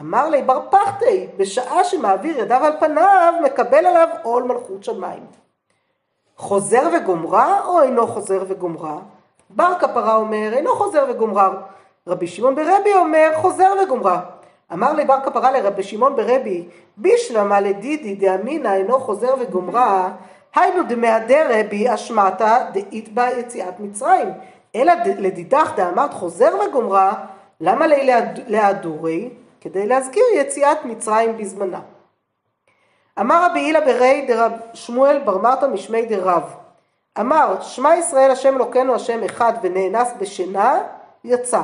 אמר 0.00 0.28
לי 0.28 0.42
בר 0.42 0.60
פחתי, 0.70 1.26
בשעה 1.36 1.84
שמעביר 1.84 2.38
ידיו 2.38 2.64
על 2.64 2.72
פניו, 2.80 3.34
מקבל 3.44 3.86
עליו 3.86 4.08
עול 4.22 4.42
מלכות 4.42 4.84
שמיים. 4.84 5.26
חוזר 6.36 6.88
וגומרה 6.96 7.64
או 7.64 7.82
אינו 7.82 8.06
חוזר 8.06 8.44
וגומרה? 8.48 8.98
בר 9.50 9.74
כפרה 9.78 10.16
אומר 10.16 10.50
אינו 10.52 10.74
חוזר 10.74 11.04
וגומרה. 11.08 11.50
רבי 12.08 12.26
שמעון 12.26 12.54
ברבי 12.54 12.94
אומר 12.94 13.30
חוזר 13.34 13.72
וגומרה. 13.84 14.20
אמר 14.72 14.92
לי 14.92 15.04
בר 15.04 15.20
כפרה 15.24 15.50
לרבי 15.50 15.82
שמעון 15.82 16.16
ברבי 16.16 16.68
בישלמה 16.96 17.60
לדידי 17.60 18.14
דאמינא 18.14 18.68
אינו 18.68 19.00
חוזר 19.00 19.34
וגומרה 19.40 20.12
היינו 20.54 20.82
דמהדר 20.88 21.46
רבי 21.50 21.94
אשמטה 21.94 22.58
דאית 22.72 23.14
בה 23.14 23.30
יציאת 23.30 23.80
מצרים 23.80 24.28
אלא 24.74 24.92
לדידך 25.04 25.72
דאמרת 25.76 26.14
חוזר 26.14 26.52
וגומרה 26.66 27.14
למה 27.60 27.86
לי 27.86 28.10
להדורי? 28.46 29.30
כדי 29.60 29.86
להזכיר 29.86 30.24
יציאת 30.34 30.84
מצרים 30.84 31.36
בזמנה. 31.36 31.80
אמר 33.20 33.46
רבי 33.50 33.60
הילה 33.60 33.80
ברי 33.80 34.24
דרב 34.28 34.52
שמואל 34.74 35.18
בר 35.24 35.38
מרתא 35.38 35.66
משמי 35.66 36.06
דרב 36.06 36.42
אמר 37.20 37.60
שמע 37.60 37.96
ישראל 37.96 38.30
השם 38.30 38.56
אלוקינו 38.56 38.94
השם 38.94 39.24
אחד 39.24 39.52
ונאנס 39.62 40.12
בשינה 40.18 40.82
יצא 41.24 41.60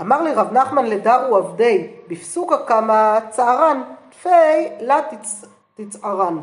אמר 0.00 0.22
לי 0.22 0.32
רב 0.32 0.52
נחמן 0.52 0.86
לדרו 0.86 1.36
עבדי 1.36 1.88
בפסוקה 2.08 2.58
כמה 2.66 3.18
צערן 3.30 3.82
תפי 4.10 4.68
לה 4.80 5.00
תצ... 5.10 5.44
תצערן 5.74 6.40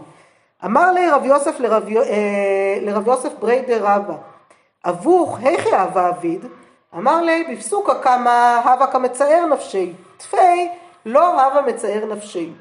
אמר 0.66 0.92
לי 0.92 1.10
רב 1.10 1.26
יוסף 1.26 1.60
לרב, 1.60 1.84
אה, 1.90 2.78
לרב 2.82 3.08
יוסף 3.08 3.34
ברי 3.40 3.62
דרבה 3.68 4.16
אבוך 4.86 5.38
היכי 5.42 5.74
אהבה 5.74 6.10
אביד 6.10 6.46
אמר 6.96 7.22
לי 7.22 7.44
בפסוקה 7.52 7.96
כמה 8.02 8.62
הווה 8.64 8.88
כמצער 8.88 9.46
נפשי 9.46 9.94
תפי 10.18 10.70
לא 11.06 11.42
הווה 11.42 11.62
מצער 11.62 12.06
נפשי 12.06 12.54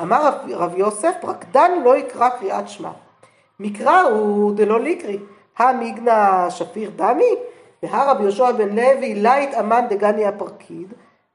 אמר 0.00 0.26
רב, 0.26 0.34
רב 0.50 0.78
יוסף, 0.78 1.14
רקדן 1.24 1.70
לא 1.84 1.96
יקרא 1.96 2.28
קריאת 2.28 2.68
שמע. 2.68 2.90
מקרא 3.60 4.00
הוא 4.00 4.56
דלא 4.56 4.80
ליקרי, 4.80 5.18
המיגנא 5.58 6.50
שפיר 6.50 6.90
דמי, 6.96 7.34
והרב 7.82 8.20
יהושע 8.20 8.52
בן 8.52 8.68
לוי 8.68 9.14
לית 9.14 9.54
אמן 9.54 9.84
דגני 9.88 10.26
הפרקיד, 10.26 10.92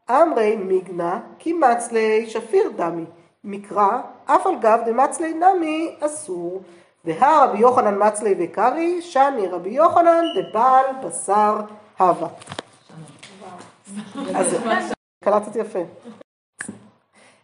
אמרי 0.09 0.55
מיגנא 0.55 1.17
כי 1.39 1.53
מצלי 1.53 2.29
שפיר 2.29 2.71
דמי, 2.75 3.05
מקרא 3.43 4.01
אף 4.25 4.47
על 4.47 4.55
גב 4.61 4.79
דמצלי 4.85 5.33
נמי 5.33 5.95
אסור, 5.99 6.61
והרבי 7.05 7.57
יוחנן 7.57 8.07
מצלי 8.07 8.35
וקרי, 8.39 9.01
שני 9.01 9.47
רבי 9.47 9.69
יוחנן 9.69 10.23
דבעל 10.35 10.85
בשר 11.03 11.59
הווה. 11.99 12.27
אז 14.35 14.55
קלטתי 15.23 15.59
יפה. 15.59 15.79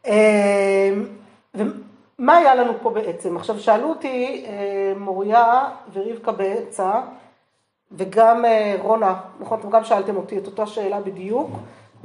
אמ, 0.05 1.05
ומה 1.53 2.37
היה 2.37 2.55
לנו 2.55 2.73
פה 2.81 2.89
בעצם? 2.89 3.37
עכשיו 3.37 3.59
שאלו 3.59 3.89
אותי 3.89 4.45
אה, 4.47 4.93
מוריה 4.97 5.69
ורבקה 5.93 6.31
באמצע 6.31 7.01
וגם 7.97 8.45
אה, 8.45 8.75
רונה, 8.81 9.15
נכון, 9.39 9.59
אתם 9.59 9.69
גם 9.69 9.83
שאלתם 9.83 10.15
אותי 10.15 10.37
את 10.37 10.45
אותה 10.45 10.65
שאלה 10.65 10.99
בדיוק, 10.99 11.49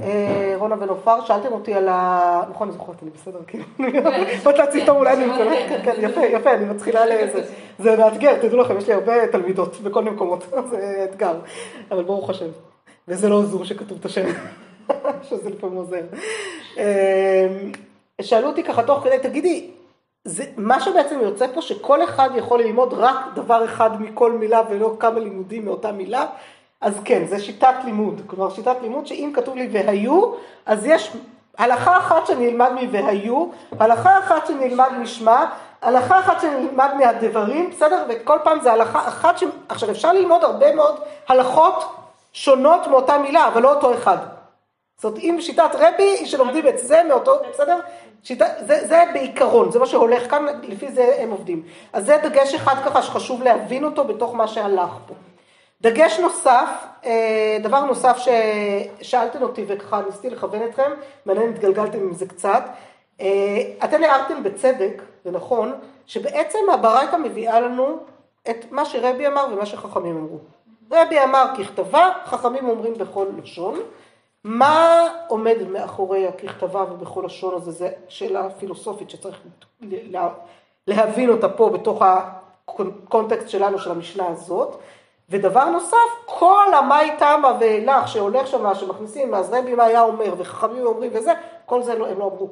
אה, 0.01 0.55
רונה 0.57 0.75
ונופר, 0.81 1.25
שאלתם 1.25 1.53
אותי 1.53 1.75
על 1.75 1.89
ה... 1.89 2.43
נכון, 2.51 2.69
אני 2.69 2.77
זוכרת, 2.79 3.03
אני 3.03 3.11
בסדר, 3.11 3.39
כאילו, 3.47 3.65
באת 4.45 4.59
להציג 4.59 4.87
טוב 4.87 4.97
אולי 4.97 5.17
אני 5.17 5.27
מתקלט, 5.27 5.69
כן, 5.69 5.81
כן, 5.85 5.95
יפה, 5.99 6.21
יפה, 6.21 6.55
אני 6.55 6.65
מתחילה 6.65 7.07
לזה, 7.07 7.43
זה 7.79 7.97
מאתגר, 7.97 8.39
תדעו 8.43 8.59
לכם, 8.59 8.79
יש 8.79 8.87
לי 8.87 8.95
הרבה 8.95 9.27
תלמידות 9.27 9.81
בכל 9.81 10.03
מיני 10.03 10.17
מקומות, 10.17 10.45
זה 10.71 11.07
אתגר, 11.11 11.39
אבל 11.91 12.03
ברוך 12.03 12.31
השם, 12.31 12.49
וזה 13.09 13.29
לא 13.29 13.43
זום 13.43 13.65
שכתוב 13.65 13.99
את 14.01 14.05
השם, 14.05 14.27
שזה 15.29 15.51
לפעמים 15.51 15.77
עוזר. 15.77 16.03
שאלו 18.21 18.49
אותי 18.49 18.63
ככה 18.63 18.83
תוך 18.83 19.05
כדי, 19.05 19.19
תגידי, 19.23 19.71
זה, 20.29 20.45
מה 20.57 20.81
שבעצם 20.81 21.21
יוצא 21.21 21.47
פה 21.55 21.63
שכל 21.63 22.05
אחד 22.05 22.31
יכול 22.35 22.61
ללמוד 22.61 22.95
רק 22.95 23.17
דבר 23.35 23.65
אחד 23.65 24.03
מכל 24.03 24.33
מילה 24.33 24.61
ולא 24.71 24.97
כמה 25.01 25.21
לימודים 25.21 25.65
מאותה 25.65 25.93
מילה, 25.93 26.27
אז 26.81 27.01
כן, 27.05 27.27
זה 27.27 27.39
שיטת 27.39 27.75
לימוד, 27.85 28.23
כלומר 28.27 28.51
שיטת 28.51 28.77
לימוד 28.83 29.07
שאם 29.07 29.31
כתוב 29.35 29.57
לי 29.57 29.69
והיו, 29.73 30.33
אז 30.67 30.87
יש 30.87 31.13
הלכה 31.59 31.97
אחת 31.97 32.27
שאני 32.27 32.49
אלמד 32.49 32.71
מ"והיו", 32.73 33.47
הלכה 33.81 34.19
אחת 34.19 34.47
שאני 34.47 34.69
אלמד 34.69 34.89
משמע, 35.01 35.45
הלכה 35.83 36.19
אחת 36.19 36.41
שאני 36.41 36.55
אלמד 36.57 36.91
מהדברים, 36.99 37.71
בסדר? 37.71 38.05
וכל 38.09 38.39
פעם 38.45 38.61
זה 38.61 38.73
הלכה 38.73 39.09
אחת 39.09 39.39
ש... 39.39 39.45
עכשיו 39.69 39.91
אפשר 39.91 40.13
ללמוד 40.13 40.45
הרבה 40.45 40.75
מאוד 40.75 41.01
הלכות 41.29 41.85
שונות 42.33 42.87
מאותה 42.87 43.19
מילה, 43.19 43.49
אבל 43.49 43.63
לא 43.63 43.75
אותו 43.75 43.95
אחד. 43.95 44.17
זאת 44.99 45.19
אם 45.19 45.37
שיטת 45.41 45.71
רבי, 45.75 46.27
שלומדים 46.27 46.69
את 46.69 46.79
זה 46.79 47.03
מאותו, 47.09 47.33
בסדר? 47.51 47.81
שיטה, 48.23 48.47
זה, 48.61 48.87
זה 48.87 49.03
בעיקרון, 49.13 49.71
זה 49.71 49.79
מה 49.79 49.87
שהולך 49.87 50.31
כאן, 50.31 50.47
לפי 50.63 50.93
זה 50.93 51.17
הם 51.19 51.31
עובדים. 51.31 51.63
אז 51.93 52.07
זה 52.07 52.17
דגש 52.23 52.55
אחד 52.55 52.75
ככה 52.85 53.03
שחשוב 53.03 53.43
להבין 53.43 53.85
אותו 53.85 54.05
בתוך 54.05 54.35
מה 54.35 54.49
שהלך 54.49 54.91
פה. 55.07 55.15
דגש 55.81 56.19
נוסף, 56.21 56.69
אה, 57.05 57.59
דבר 57.63 57.85
נוסף 57.85 58.19
ששאלתם 58.19 59.43
אותי 59.43 59.65
וככה 59.69 60.03
ניסיתי 60.07 60.31
לכוון 60.31 60.63
אתכם, 60.69 60.91
מעניין 61.27 61.51
התגלגלתם 61.51 61.99
עם 61.99 62.13
זה 62.13 62.27
קצת, 62.27 62.63
אה, 63.21 63.27
אתם 63.85 64.05
הערתם 64.05 64.43
בצדק, 64.43 65.03
זה 65.25 65.31
נכון, 65.31 65.73
שבעצם 66.07 66.59
הברייתא 66.73 67.17
מביאה 67.17 67.61
לנו 67.61 67.99
את 68.51 68.67
מה 68.71 68.85
שרבי 68.85 69.27
אמר 69.27 69.47
ומה 69.53 69.67
שחכמים 69.67 70.17
אמרו. 70.17 70.39
רבי 70.91 71.23
אמר 71.25 71.47
ככתבה, 71.59 72.11
חכמים 72.25 72.69
אומרים 72.69 72.95
בכל 72.95 73.27
לשון. 73.43 73.81
מה 74.45 75.07
עומד 75.29 75.57
מאחורי 75.69 76.27
הככתבה 76.27 76.85
ובכל 76.93 77.23
לשון 77.27 77.55
הזה, 77.55 77.71
זו 77.71 77.87
שאלה 78.09 78.51
פילוסופית 78.51 79.11
שצריך 79.11 79.41
להבין 80.87 81.31
אותה 81.31 81.49
פה 81.49 81.71
בתוך 81.71 82.03
הקונטקסט 82.03 83.49
שלנו 83.49 83.79
של 83.79 83.91
המשנה 83.91 84.27
הזאת. 84.29 84.77
ודבר 85.31 85.65
נוסף, 85.65 85.97
כל 86.27 86.75
המאי 86.79 87.11
תמה 87.19 87.57
ואילך 87.61 88.09
שהולך 88.09 88.47
שם, 88.47 88.75
שמכניסים, 88.75 89.35
אז 89.35 89.53
רבי 89.53 89.75
מה 89.75 89.85
היה 89.85 90.03
אומר, 90.03 90.35
וחכמים 90.39 90.87
אומרים 90.87 91.11
וזה, 91.15 91.33
כל 91.67 91.83
זה 91.83 91.99
לא, 91.99 92.07
הם 92.07 92.19
לא 92.19 92.25
אמרו. 92.25 92.49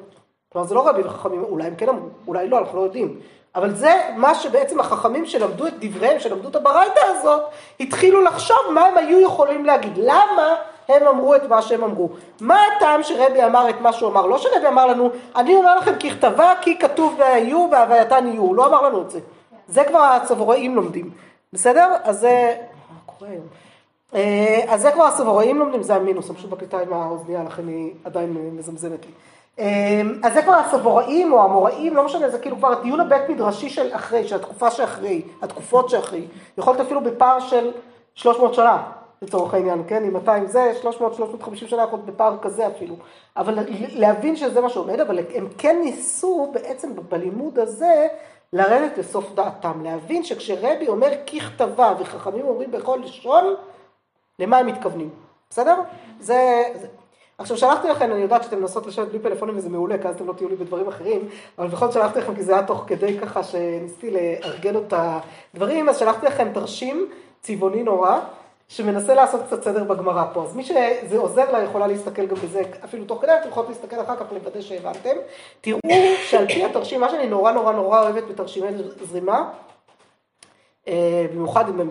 כלומר 0.52 0.66
זה 0.66 0.75
לא 0.75 0.88
רבי 0.88 1.02
וחכמים, 1.02 1.45
אולי 1.45 1.66
הם 1.66 1.76
כן 1.76 1.88
אמרו, 1.88 2.09
אולי 2.26 2.49
לא, 2.49 2.59
אנחנו 2.59 2.78
לא 2.78 2.85
יודעים. 2.85 3.21
אבל 3.55 3.75
זה 3.75 4.11
מה 4.16 4.35
שבעצם 4.35 4.81
החכמים 4.81 5.26
שלמדו 5.26 5.66
את 5.66 5.73
דבריהם, 5.81 6.21
שלמדו 6.21 6.49
את 6.49 6.57
הברייתא 6.57 7.00
הזאת, 7.05 7.43
התחילו 7.81 8.23
לחשוב 8.23 8.57
מה 8.75 8.87
הם 8.87 8.97
היו 8.97 9.21
יכולים 9.21 9.64
להגיד. 9.64 9.99
למה 9.99 10.55
הם 10.88 11.07
אמרו 11.07 11.35
את 11.35 11.49
מה 11.49 11.62
שהם 11.62 11.85
אמרו. 11.85 12.09
מה 12.40 12.59
הטעם 12.76 13.02
שרבי 13.02 13.45
אמר 13.45 13.71
את 13.71 13.81
מה 13.81 13.93
שהוא 13.93 14.11
אמר? 14.11 14.26
לא 14.26 14.38
שרבי 14.38 14.69
אמר 14.69 14.87
לנו, 14.87 15.11
אני 15.37 15.55
אומר 15.55 15.78
לכם 15.78 15.93
ככתבה 15.95 16.52
כי 16.61 16.78
כתוב 16.78 17.14
והיו 17.19 17.69
והווייתן 17.73 18.26
יהיו, 18.26 18.43
הוא 18.43 18.57
לא 18.57 18.66
אמר 18.66 18.83
לנו 18.83 19.02
את 19.02 19.11
זה. 19.11 19.21
זה 19.69 19.85
כבר 19.85 19.99
הצבוראים 19.99 20.76
לומדים, 20.76 21.11
בסדר? 21.52 21.93
אז 22.02 22.21
זה... 22.21 22.55
מה 22.90 22.99
קורה 23.07 23.31
היום? 23.31 23.47
אה, 24.14 24.64
אז 24.69 24.83
זה 24.83 24.93
כבר 24.93 25.05
הסבוראים 25.05 25.59
לומדים, 25.59 25.83
זה 25.83 25.95
המינוס, 25.95 26.31
אני 26.31 26.37
פשוט 26.37 26.50
בקליטה 26.50 26.81
עם 26.81 26.93
האוזנייה, 26.93 27.43
לכן 27.43 27.69
היא 27.69 27.95
עדיין 28.05 28.37
מזמזמת 28.52 29.07
לי. 29.07 29.12
אה, 29.59 30.02
אז 30.23 30.35
זה 30.35 30.43
כבר 30.43 30.55
הסבוראים 30.55 31.33
או 31.33 31.45
המוראים, 31.45 31.97
לא 31.97 32.05
משנה, 32.05 32.31
זה 32.31 32.38
כאילו 32.38 32.57
כבר 32.57 32.73
הדיון 32.73 33.00
הבית 33.00 33.28
מדרשי 33.28 33.69
של 33.69 33.88
אחרי, 33.93 34.28
של 34.28 34.37
התקופה 34.37 34.71
שאחרי, 34.71 35.23
התקופות 35.43 35.90
שאחרי. 35.90 36.25
יכול 36.59 36.73
להיות 36.73 36.87
אפילו 36.87 37.00
בפער 37.00 37.40
של 37.40 37.71
300 38.14 38.55
שנה, 38.55 38.83
לצורך 39.23 39.54
העניין, 39.54 39.82
כן, 39.88 40.04
אם 40.04 40.12
200 40.12 40.46
זה, 40.46 40.73
300-350 40.82 40.88
שנה 41.54 41.76
להיות 41.76 42.04
בפער 42.04 42.37
כזה 42.42 42.66
אפילו, 42.66 42.96
אבל 43.37 43.58
להבין 43.92 44.37
שזה 44.37 44.61
מה 44.61 44.68
שעומד, 44.68 45.00
אבל 45.00 45.18
הם 45.35 45.49
כן 45.58 45.80
ניסו 45.85 46.50
בעצם 46.52 46.92
בלימוד 47.08 47.58
הזה 47.58 48.06
לרדת 48.52 48.99
לסוף 48.99 49.35
דעתם, 49.35 49.85
להבין 49.85 50.25
שכשרבי 50.25 50.88
אומר 50.88 51.08
ככתבה 51.26 51.94
וחכמים 51.99 52.46
אומרים 52.46 52.70
בכל 52.70 52.99
לשון, 53.02 53.54
למה 54.38 54.58
הם 54.58 54.66
מתכוונים, 54.66 55.11
בסדר? 55.50 55.76
זה, 56.20 56.62
זה. 56.75 56.87
עכשיו 57.38 57.56
שלחתי 57.56 57.88
לכם, 57.88 58.12
אני 58.12 58.20
יודעת 58.20 58.42
שאתם 58.42 58.61
מנסות 58.61 58.87
לשבת 58.87 59.08
בלי 59.08 59.18
פלאפונים 59.18 59.56
וזה 59.56 59.68
מעולה, 59.68 59.99
כי 59.99 60.08
אז 60.08 60.14
אתם 60.14 60.26
לא 60.26 60.32
תהיו 60.32 60.49
לי 60.49 60.56
בדברים 60.56 60.88
אחרים, 60.88 61.28
אבל 61.58 61.68
בכל 61.68 61.87
זאת 61.87 61.94
שלחתי 61.94 62.18
לכם 62.18 62.35
כי 62.35 62.42
זה 62.42 62.52
היה 62.52 62.66
תוך 62.66 62.85
כדי 62.87 63.18
ככה 63.18 63.42
שניסיתי 63.42 64.11
לארגן 64.11 64.76
את 64.76 64.92
הדברים, 64.96 65.88
אז 65.88 65.99
שלחתי 65.99 66.26
לכם 66.26 66.49
תרשים 66.54 67.06
צבעוני 67.40 67.82
נורא, 67.82 68.20
שמנסה 68.68 69.14
לעשות 69.14 69.40
קצת 69.46 69.62
סדר 69.62 69.85
בגמרא 69.85 70.25
פה. 70.32 70.42
אז 70.42 70.56
מי 70.56 70.64
שזה 70.64 71.18
עוזר 71.18 71.52
לה 71.52 71.62
יכולה 71.62 71.87
להסתכל 71.87 72.26
גם 72.26 72.37
בזה, 72.37 72.62
אפילו 72.85 73.04
תוך 73.04 73.23
כדי, 73.23 73.32
אתם 73.40 73.49
יכולות 73.49 73.68
להסתכל 73.68 74.00
אחר 74.00 74.16
כך 74.16 74.32
לוודא 74.32 74.61
שהבנתם. 74.61 75.16
תראו 75.61 75.78
שעל 76.25 76.46
פי 76.46 76.64
התרשים, 76.64 77.00
מה 77.00 77.11
שאני 77.11 77.26
נורא 77.26 77.52
נורא 77.52 77.73
נורא 77.73 78.02
אוהבת 78.02 78.25
בתרשימי 78.25 78.68
זרימה, 79.02 79.50
במיוחד 81.33 81.69
אם 81.69 81.81
הם 81.81 81.90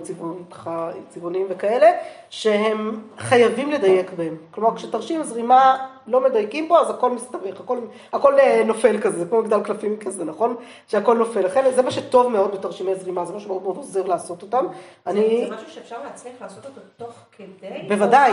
צבעוניים 1.10 1.46
וכאלה, 1.50 1.92
שהם 2.30 3.02
חייבים 3.18 3.72
לדייק 3.72 4.12
בהם. 4.12 4.38
כלומר, 4.52 4.75
כשתרשים 4.75 5.24
זרימה 5.24 5.88
לא 6.08 6.24
מדייקים 6.24 6.68
בו, 6.68 6.78
אז 6.78 6.90
הכל 6.90 7.12
מסתבך, 7.12 7.60
הכל, 7.60 7.78
הכל 8.14 8.40
אה, 8.40 8.64
נופל 8.66 9.02
כזה, 9.02 9.20
זה 9.20 9.25
כמו 9.25 9.42
מגדל 9.42 9.64
קלפים 9.64 9.98
כזה, 9.98 10.25
נכון? 10.25 10.56
שהכל 10.88 11.18
נופל. 11.18 11.46
לכן 11.46 11.72
זה 11.75 11.82
מה 11.82 11.92
שטוב 11.92 12.28
מאוד 12.28 12.52
בתרשימי 12.52 12.96
זרימה, 12.96 13.25
זה 13.25 13.34
מה 13.34 13.40
שמאוד 13.40 13.64
מאוד 13.64 13.78
עוזר 13.78 14.06
לעשות 14.06 14.42
אותם. 14.42 14.66
אני... 15.08 15.48
זה 15.50 15.56
משהו 15.56 15.72
שאפשר 15.72 15.96
להצליח 16.04 16.34
לעשות 16.42 16.66
אותו 16.66 16.82
תוך 16.98 17.14
כדי? 17.32 17.88
בוודאי, 17.88 18.32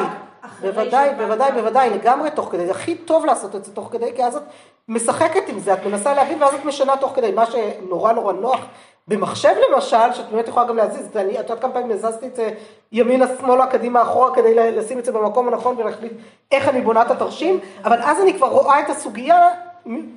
בוודאי, 0.61 1.14
בוודאי, 1.14 1.52
בוודאי, 1.52 1.90
לגמרי 1.90 2.31
תוך 2.31 2.49
כדי. 2.52 2.66
זה 2.66 2.71
הכי 2.71 2.95
טוב 2.95 3.25
לעשות 3.25 3.57
את 3.57 3.64
זה 3.64 3.75
תוך 3.75 3.88
כדי, 3.92 4.12
כי 4.16 4.25
אז 4.25 4.37
את 4.37 4.42
משחקת 4.88 5.49
עם 5.49 5.59
זה, 5.59 5.75
את 5.75 5.87
מנסה 5.87 6.14
להבין 6.14 6.42
ואז 6.42 6.54
את 6.54 6.64
משנה 6.64 6.97
תוך 6.97 7.12
כדי. 7.14 7.33
מה 7.33 7.47
שנורא 7.47 8.12
נורא 8.12 8.33
נוח 8.33 8.61
במחשב 9.09 9.54
למשל, 9.68 10.12
שאת 10.12 10.28
באמת 10.30 10.49
יכולה 10.49 10.66
גם 10.66 10.76
להזיז, 10.76 11.06
את 11.06 11.16
יודעת 11.16 11.61
כמה 11.61 11.73
פעמים 11.73 11.90
הזזתי 11.90 12.26
את 12.26 12.37
זה 12.37 12.50
ימינה, 12.92 13.26
שמאלה, 13.38 13.66
קדימה, 13.66 14.02
אחורה, 14.02 14.35
כדי 14.35 14.54
לשים 14.54 14.99
את 14.99 15.04
זה 15.04 15.12
במקום 15.12 15.49
הנכון 15.49 15.76
ולהחליט 15.78 16.12
איך 16.50 16.68
אני 16.68 16.80
בונה 16.80 17.02
את 17.02 17.11
התרשים, 17.11 17.61
אבל 17.85 18.02
אז 18.02 18.21
אני 18.21 18.35
כבר 18.35 18.49
רואה 18.49 18.80
את 18.80 18.90
הסוגיה 18.90 19.49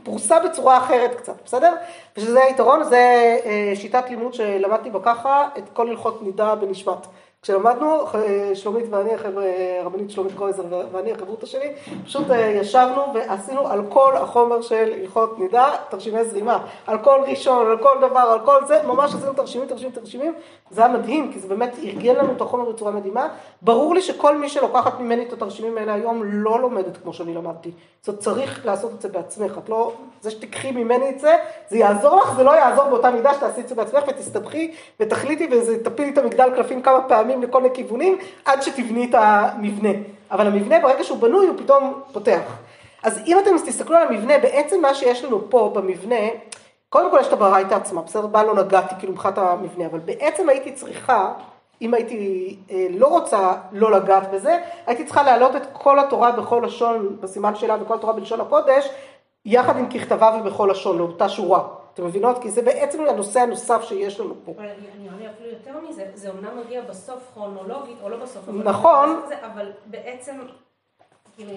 פרוסה 0.03 0.39
בצורה 0.39 0.77
אחרת 0.77 1.15
קצת, 1.15 1.33
בסדר? 1.45 1.73
ושזה 2.17 2.43
היתרון, 2.43 2.83
זה 2.83 3.37
אה, 3.45 3.71
שיטת 3.75 4.09
לימוד 4.09 4.33
שלמדתי 4.33 4.89
בה 4.89 4.99
ככה, 5.03 5.47
את 5.57 5.63
כל 5.73 5.89
הלכות 5.89 6.21
נידה 6.21 6.55
בנשמת. 6.55 7.07
כשלמדנו, 7.45 8.05
שלומית 8.53 8.85
ואני, 8.89 9.09
הרבנית 9.81 10.11
שלומית 10.11 10.33
קרויזר 10.35 10.63
ואני, 10.91 11.11
החברותא 11.11 11.45
שלי, 11.45 11.73
פשוט 12.05 12.31
אה, 12.31 12.37
ישבנו 12.37 13.01
ועשינו 13.13 13.67
על 13.67 13.81
כל 13.89 14.17
החומר 14.17 14.61
של 14.61 14.93
הלכות 15.01 15.39
נידה, 15.39 15.69
תרשימי 15.89 16.23
זרימה, 16.23 16.59
על 16.87 16.97
כל 16.97 17.19
ראשון, 17.27 17.67
על 17.67 17.77
כל 17.77 17.97
דבר, 18.01 18.19
על 18.19 18.39
כל 18.45 18.65
זה, 18.67 18.81
ממש 18.87 19.15
עשינו 19.15 19.33
תרשימים, 19.33 19.67
תרשימים, 19.67 19.91
תרשימים, 19.91 20.33
זה 20.69 20.85
היה 20.85 20.93
מדהים, 20.93 21.33
כי 21.33 21.39
זה 21.39 21.47
באמת 21.47 21.75
ארגן 21.83 22.15
לנו 22.15 22.33
את 22.33 22.41
החומר 22.41 22.71
בצורה 22.71 22.91
מדהימה. 22.91 23.27
ברור 23.61 23.95
לי 23.95 24.01
שכל 24.01 24.37
מי 24.37 24.49
שלוקחת 24.49 24.99
ממני 24.99 25.25
את 25.27 25.33
התרשימים 25.33 25.77
האלה 25.77 25.93
היום 25.93 26.21
לא 26.23 26.59
לומדת 26.59 26.97
כמו 26.97 27.13
שאני 27.13 27.33
למדתי. 27.33 27.71
זאת 28.01 28.19
צריך 28.19 28.65
לעשות 28.65 28.91
את 28.93 29.01
זה 29.01 29.09
בעצמך, 29.09 29.57
את 29.63 29.69
לא, 29.69 29.93
זה 30.21 30.31
שתיקחי 30.31 30.71
ממני 30.71 31.09
את 31.09 31.19
זה, 31.19 31.35
זה 31.69 31.77
יעזור 31.77 32.15
לך, 32.15 32.35
זה 32.35 32.43
לא 32.43 32.51
יעזור 32.51 32.89
באותה 32.89 33.11
מידה 33.11 33.33
שתעשי 33.33 33.61
את 33.61 33.67
זה 33.67 33.75
בעצמך 33.75 34.03
ותסתבכי 34.07 34.71
ותחליטי 34.99 35.49
ותפילי 35.51 36.11
לכל 37.41 37.61
מיני 37.61 37.75
כיוונים 37.75 38.17
עד 38.45 38.61
שתבני 38.61 39.05
את 39.09 39.15
המבנה. 39.17 39.89
אבל 40.31 40.47
המבנה 40.47 40.79
ברגע 40.79 41.03
שהוא 41.03 41.17
בנוי 41.17 41.47
הוא 41.47 41.57
פתאום 41.57 42.01
פותח. 42.13 42.57
אז 43.03 43.19
אם 43.27 43.39
אתם 43.39 43.51
תסתכלו 43.65 43.97
על 43.97 44.07
המבנה, 44.07 44.37
בעצם 44.37 44.81
מה 44.81 44.93
שיש 44.93 45.23
לנו 45.23 45.49
פה 45.49 45.71
במבנה, 45.75 46.25
קודם 46.89 47.11
כל 47.11 47.17
יש 47.21 47.27
את 47.27 47.33
הברייתא 47.33 47.73
עצמה, 47.73 48.01
בסדר? 48.01 48.27
בה 48.27 48.43
לא 48.43 48.55
נגעתי 48.55 48.95
כאילו 48.99 49.13
מבחינת 49.13 49.37
המבנה, 49.37 49.85
אבל 49.85 49.99
בעצם 49.99 50.49
הייתי 50.49 50.71
צריכה, 50.71 51.33
אם 51.81 51.93
הייתי 51.93 52.55
אה, 52.71 52.87
לא 52.89 53.07
רוצה 53.07 53.53
לא 53.71 53.91
לגעת 53.91 54.31
בזה, 54.31 54.57
הייתי 54.87 55.05
צריכה 55.05 55.23
להעלות 55.23 55.55
את 55.55 55.61
כל 55.73 55.99
התורה 55.99 56.31
בכל 56.31 56.61
לשון, 56.65 57.17
בסימן 57.19 57.55
שלה 57.55 57.77
וכל 57.81 57.93
התורה 57.93 58.13
בלשון 58.13 58.41
הקודש, 58.41 58.89
יחד 59.45 59.77
עם 59.77 59.89
ככתבה 59.89 60.39
ובכל 60.41 60.67
לשון, 60.71 60.97
לאותה 60.97 61.29
שורה. 61.29 61.63
אתם 61.95 62.05
מבינות? 62.05 62.41
כי 62.41 62.51
זה 62.51 62.61
בעצם 62.61 63.03
הנושא 63.09 63.39
הנוסף 63.39 63.83
שיש 63.83 64.19
לנו 64.19 64.35
פה. 64.45 64.53
אבל 64.57 64.65
נראה 64.99 65.17
לי 65.19 65.27
אפילו 65.29 65.49
יותר 65.49 65.89
מזה, 65.89 66.05
זה 66.13 66.29
אומנם 66.29 66.59
מגיע 66.65 66.81
בסוף 66.81 67.19
כרונולוגית, 67.33 67.97
או 68.03 68.09
לא 68.09 68.17
בסוף, 68.17 68.49
נכון. 68.49 69.21
אבל 69.43 69.71
בעצם 69.85 70.39
כאילו, 71.35 71.51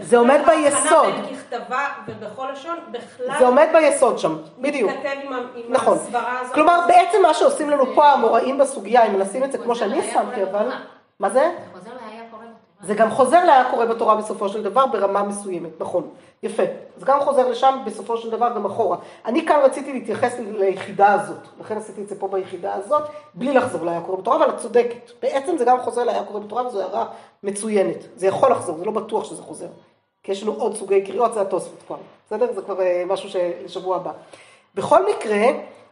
זה 0.00 0.18
עומד 0.18 0.40
ביסוד. 0.46 1.14
ככתבה 1.32 1.88
ובכל 2.06 2.48
לשון, 2.52 2.78
בכלל... 2.90 3.38
זה 3.38 3.46
עומד 3.46 3.68
ביסוד 3.72 4.18
שם, 4.18 4.36
בדיוק. 4.58 4.90
מתכתב 4.90 5.08
עם, 5.22 5.32
נכון. 5.68 5.98
הסברה 5.98 6.40
הזאת. 6.40 6.54
כלומר, 6.54 6.80
בעצם 6.88 7.22
מה 7.22 7.34
שעושים 7.34 7.70
לנו 7.70 7.94
פה 7.94 8.12
המוראים 8.12 8.58
בסוגיה, 8.58 9.06
אם 9.06 9.18
נשים 9.18 9.44
את 9.44 9.52
זה 9.52 9.58
כמו 9.58 9.74
שאני 9.74 10.02
שמתי, 10.12 10.42
אבל... 10.42 10.68
מה 11.20 11.30
זה? 11.30 11.50
זה 12.82 12.94
גם 12.94 13.10
חוזר 13.10 13.44
להיה 13.44 13.70
קורה 13.70 13.86
בתורה 13.86 14.16
בסופו 14.16 14.48
של 14.48 14.62
דבר 14.62 14.86
ברמה 14.86 15.22
מסוימת, 15.22 15.80
נכון, 15.80 16.08
יפה. 16.42 16.62
זה 16.96 17.06
גם 17.06 17.20
חוזר 17.20 17.48
לשם 17.48 17.78
בסופו 17.86 18.16
של 18.16 18.30
דבר 18.30 18.48
גם 18.54 18.64
אחורה. 18.64 18.96
אני 19.26 19.46
כאן 19.46 19.60
רציתי 19.64 19.92
להתייחס 19.92 20.38
ליחידה 20.38 21.12
הזאת, 21.12 21.38
לכן 21.60 21.76
עשיתי 21.76 22.02
את 22.02 22.08
זה 22.08 22.20
פה 22.20 22.28
ביחידה 22.28 22.74
הזאת, 22.74 23.02
בלי 23.34 23.52
לחזור 23.54 23.84
להיה 23.84 24.00
קורה 24.00 24.18
בתורה, 24.18 24.36
אבל 24.36 24.48
את 24.48 24.58
צודקת. 24.58 25.10
בעצם 25.22 25.56
זה 25.58 25.64
גם 25.64 25.80
חוזר 25.80 26.04
להיה 26.04 26.24
קורה 26.24 26.40
בתורה 26.40 26.66
וזו 26.66 26.80
הערה 26.80 27.06
מצוינת. 27.42 28.06
זה 28.16 28.26
יכול 28.26 28.52
לחזור, 28.52 28.78
זה 28.78 28.84
לא 28.84 28.92
בטוח 28.92 29.24
שזה 29.24 29.42
חוזר. 29.42 29.68
כי 30.22 30.32
יש 30.32 30.42
לנו 30.42 30.52
עוד 30.52 30.76
סוגי 30.76 31.02
קריאות, 31.02 31.34
זה 31.34 31.40
התוספות 31.40 31.82
כבר, 31.86 31.96
בסדר? 32.26 32.52
זה 32.52 32.62
כבר 32.62 32.80
אה, 32.80 33.04
משהו 33.06 33.40
לשבוע 33.64 33.96
הבא. 33.96 34.12
בכל 34.74 35.06
מקרה, 35.10 35.46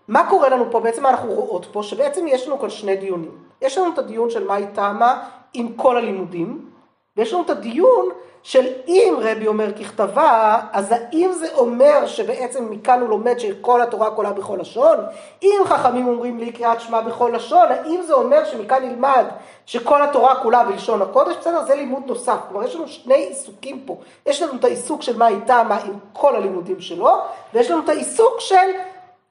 מה 0.08 0.30
קורה 0.30 0.48
לנו 0.48 0.64
פה? 0.70 0.80
בעצם 0.80 1.02
מה 1.02 1.10
אנחנו 1.10 1.32
רואות 1.32 1.66
פה? 1.72 1.82
שבעצם 1.82 2.26
יש 2.28 2.46
לנו 2.46 2.58
כאן 2.58 2.70
שני 2.70 2.96
דיונים. 2.96 3.38
יש 3.62 3.78
לנו 3.78 3.92
את 3.92 3.98
הדיון 3.98 4.30
של 4.30 4.46
מה 4.46 4.54
היא 4.54 4.66
טעמה 4.74 5.28
עם 5.54 5.72
כל 5.76 5.96
הלימודים, 5.96 6.69
ויש 7.16 7.32
לנו 7.32 7.42
את 7.42 7.50
הדיון 7.50 8.08
של 8.42 8.66
אם 8.88 9.14
רבי 9.18 9.46
אומר 9.46 9.72
ככתבה, 9.72 10.60
אז 10.72 10.92
האם 10.92 11.32
זה 11.32 11.54
אומר 11.54 12.06
שבעצם 12.06 12.70
מכאן 12.70 13.00
הוא 13.00 13.08
לומד 13.08 13.38
שכל 13.38 13.82
התורה 13.82 14.10
כולה 14.10 14.32
בכל 14.32 14.56
לשון? 14.60 14.96
אם 15.42 15.60
חכמים 15.64 16.08
אומרים 16.08 16.38
לי 16.38 16.52
קריאת 16.52 16.80
שמע 16.80 17.00
בכל 17.00 17.30
לשון, 17.34 17.68
האם 17.68 18.02
זה 18.02 18.14
אומר 18.14 18.44
שמכאן 18.44 18.84
נלמד 18.84 19.24
שכל 19.66 20.02
התורה 20.02 20.42
כולה 20.42 20.64
בלשון 20.64 21.02
הקודש? 21.02 21.36
בסדר, 21.36 21.64
זה 21.64 21.74
לימוד 21.74 22.02
נוסף. 22.06 22.38
כלומר, 22.48 22.66
יש 22.66 22.74
לנו 22.74 22.88
שני 22.88 23.14
עיסוקים 23.14 23.82
פה. 23.86 23.96
יש 24.26 24.42
לנו 24.42 24.58
את 24.58 24.64
העיסוק 24.64 25.02
של 25.02 25.18
מה 25.18 25.28
איתה, 25.28 25.62
מה 25.62 25.76
עם 25.76 25.94
כל 26.12 26.36
הלימודים 26.36 26.80
שלו, 26.80 27.18
ויש 27.54 27.70
לנו 27.70 27.84
את 27.84 27.88
העיסוק 27.88 28.40
של 28.40 28.70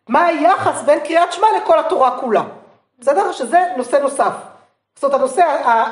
מה 0.07 0.25
היחס 0.25 0.81
בין 0.81 0.99
קריאת 0.99 1.33
שמע 1.33 1.47
לכל 1.61 1.79
התורה 1.79 2.19
כולה. 2.19 2.43
בסדר? 2.99 3.31
שזה 3.31 3.63
נושא 3.77 3.95
נוסף. 3.95 4.33
זאת 4.95 5.03
אומרת, 5.03 5.19
הנושא 5.19 5.41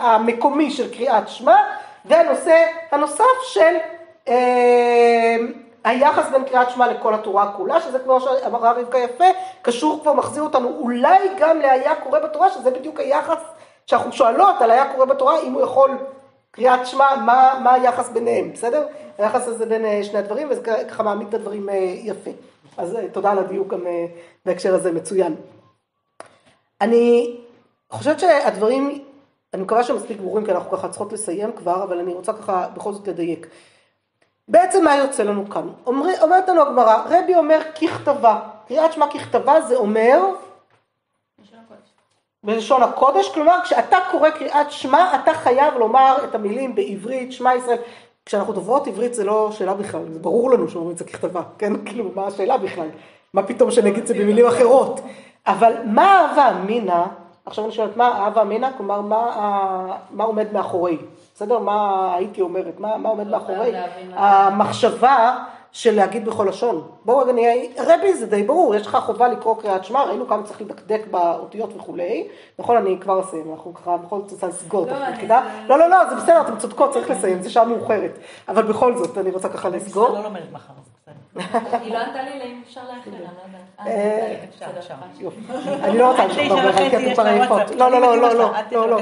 המקומי 0.01 0.71
של 0.71 0.93
קריאת 0.93 1.29
שמע, 1.29 1.55
והנושא 2.05 2.65
הנוסף 2.91 3.41
של 3.43 3.75
אה, 4.27 5.35
היחס 5.83 6.29
בין 6.31 6.43
קריאת 6.43 6.69
שמע 6.69 6.87
לכל 6.87 7.13
התורה 7.13 7.51
כולה, 7.57 7.81
שזה 7.81 7.99
כמו 7.99 8.21
שאמרה 8.21 8.71
רבקה 8.71 8.97
יפה, 8.97 9.25
קשור 9.61 9.99
כבר, 10.01 10.13
מחזיר 10.13 10.43
אותנו 10.43 10.77
אולי 10.79 11.17
גם 11.39 11.59
להיה 11.59 11.95
קורא 11.95 12.19
בתורה, 12.19 12.49
שזה 12.49 12.71
בדיוק 12.71 12.99
היחס 12.99 13.39
שאנחנו 13.85 14.11
שואלות 14.11 14.61
על 14.61 14.71
היה 14.71 14.93
קורא 14.93 15.05
בתורה, 15.05 15.41
אם 15.41 15.53
הוא 15.53 15.61
יכול 15.61 15.91
קריאת 16.51 16.87
שמע, 16.87 17.15
מה, 17.15 17.59
מה 17.63 17.73
היחס 17.73 18.09
ביניהם, 18.09 18.51
בסדר? 18.53 18.87
היחס 19.17 19.47
הזה 19.47 19.65
בין 19.65 19.85
אה, 19.85 20.03
שני 20.03 20.19
הדברים, 20.19 20.47
וזה 20.49 20.61
ככה 20.89 21.03
מעמיד 21.03 21.27
את 21.27 21.33
הדברים 21.33 21.69
אה, 21.69 21.75
יפה. 22.03 22.31
אז 22.77 22.95
אה, 22.95 23.09
תודה 23.11 23.31
על 23.31 23.39
הדיוק 23.39 23.67
גם 23.67 23.85
בהקשר 24.45 24.75
הזה, 24.75 24.91
מצוין. 24.91 25.35
אני 26.81 27.37
חושבת 27.89 28.19
שהדברים 28.19 29.03
אני 29.53 29.61
מקווה 29.61 29.83
שהם 29.83 29.95
מספיק 29.95 30.17
ברורים 30.17 30.45
כי 30.45 30.51
אנחנו 30.51 30.77
ככה 30.77 30.89
צריכות 30.89 31.13
לסיים 31.13 31.51
כבר, 31.51 31.83
אבל 31.83 31.99
אני 31.99 32.13
רוצה 32.13 32.33
ככה 32.33 32.67
בכל 32.73 32.93
זאת 32.93 33.07
לדייק. 33.07 33.47
בעצם 34.47 34.85
מה 34.85 34.95
יוצא 34.95 35.23
לנו 35.23 35.49
כאן? 35.49 35.69
אומר, 35.85 36.09
אומרת 36.21 36.49
לנו 36.49 36.61
הגמרא, 36.61 36.95
רבי 37.09 37.35
אומר 37.35 37.59
ככתבה, 37.81 38.39
קריאת 38.67 38.93
שמע 38.93 39.07
ככתבה 39.07 39.61
זה 39.61 39.75
אומר 39.75 40.19
בלשון 42.43 42.83
הקודש, 42.83 43.29
כלומר 43.33 43.59
כשאתה 43.63 43.97
קורא 44.11 44.29
קריאת 44.29 44.71
שמע 44.71 45.15
אתה 45.15 45.33
חייב 45.33 45.73
לומר 45.73 46.17
את 46.23 46.35
המילים 46.35 46.75
בעברית, 46.75 47.31
שמע 47.31 47.55
ישראל, 47.55 47.77
כשאנחנו 48.25 48.53
דוברות 48.53 48.87
עברית 48.87 49.13
זה 49.13 49.23
לא 49.23 49.51
שאלה 49.51 49.73
בכלל, 49.73 50.01
זה 50.13 50.19
ברור 50.19 50.51
לנו 50.51 50.69
שאומרים 50.69 50.91
את 50.91 50.97
זה 50.97 51.05
ככתבה, 51.05 51.41
כן, 51.57 51.73
כאילו 51.85 52.11
מה 52.15 52.27
השאלה 52.27 52.57
בכלל, 52.57 52.87
מה 53.33 53.43
פתאום 53.43 53.71
שנגיד 53.71 54.05
זה 54.05 54.13
במילים 54.13 54.45
אחרות, 54.45 54.99
אבל 55.47 55.73
מה 55.85 56.21
אהבה 56.21 56.49
אמינא 56.49 57.03
עכשיו 57.47 57.65
אני 57.65 57.73
שואלת, 57.73 57.97
מה 57.97 58.25
אהבה 58.25 58.41
אמינא? 58.41 58.69
כלומר, 58.77 59.01
מה, 59.01 59.95
מה 60.11 60.23
עומד 60.23 60.53
מאחורי? 60.53 60.97
בסדר? 61.35 61.59
מה 61.59 62.09
הייתי 62.15 62.41
אומרת? 62.41 62.79
מה, 62.79 62.97
מה 62.97 63.09
עומד 63.09 63.27
מאחורי? 63.27 63.71
המחשבה 64.13 65.35
של 65.77 65.95
להגיד 65.95 66.25
בכל 66.25 66.45
לשון. 66.49 66.87
בואו 67.05 67.17
רגע 67.17 67.31
נהיה, 67.31 67.53
רבי 67.77 68.13
זה 68.13 68.25
די 68.25 68.43
ברור, 68.43 68.75
יש 68.75 68.87
לך 68.87 68.95
חובה 68.95 69.27
לקרוא 69.27 69.61
קריאת 69.61 69.85
שמע, 69.85 70.03
ראינו 70.03 70.27
כמה 70.27 70.43
צריך 70.43 70.61
לדקדק 70.61 71.01
באותיות 71.11 71.75
וכולי. 71.75 72.27
נכון, 72.59 72.77
אני 72.77 72.97
כבר 72.99 73.21
אסיים, 73.21 73.51
אנחנו 73.51 73.73
ככה 73.73 73.97
בכל 73.97 74.19
זאת 74.19 74.31
רוצה 74.31 74.47
לסגור 74.47 74.87
את 74.87 74.91
היחידה. 74.91 75.41
לא, 75.67 75.79
לא, 75.79 75.89
לא, 75.89 76.09
זה 76.09 76.15
בסדר, 76.15 76.41
אתם 76.41 76.57
צודקות, 76.57 76.93
צריך 76.93 77.09
לסיים, 77.09 77.41
זה 77.41 77.49
שעה 77.49 77.65
מאוחרת. 77.65 78.11
אבל 78.47 78.63
בכל 78.63 78.97
זאת, 78.97 79.17
אני 79.17 79.31
רוצה 79.31 79.49
ככה 79.49 79.69
לסגור. 79.69 80.07
אני 80.07 80.15
לא 80.15 80.23
לומדת 80.23 80.51
מחר. 80.51 80.73
היא 81.81 81.93
לא 81.93 81.97
ענתה 81.97 82.23
לי 82.23 82.43
אם 82.43 82.61
אפשר 82.67 82.81
לאחר, 82.81 83.09
אני 83.09 83.19
לא 83.19 83.27
יודעת. 85.63 85.83
אני 85.83 85.97
לא 85.97 86.11
רוצה 86.11 86.25
לשאול 86.27 86.59
הרבה, 86.59 86.89
כי 86.89 86.97
אתם 86.97 87.13
כבר 87.13 87.25
עייפות. 87.25 87.71
לא, 87.71 87.91
לא, 87.91 88.01
לא, 88.01 88.17
לא, 88.17 88.33
לא. 88.33 88.51
לא, 88.71 88.89
לא. 88.89 88.97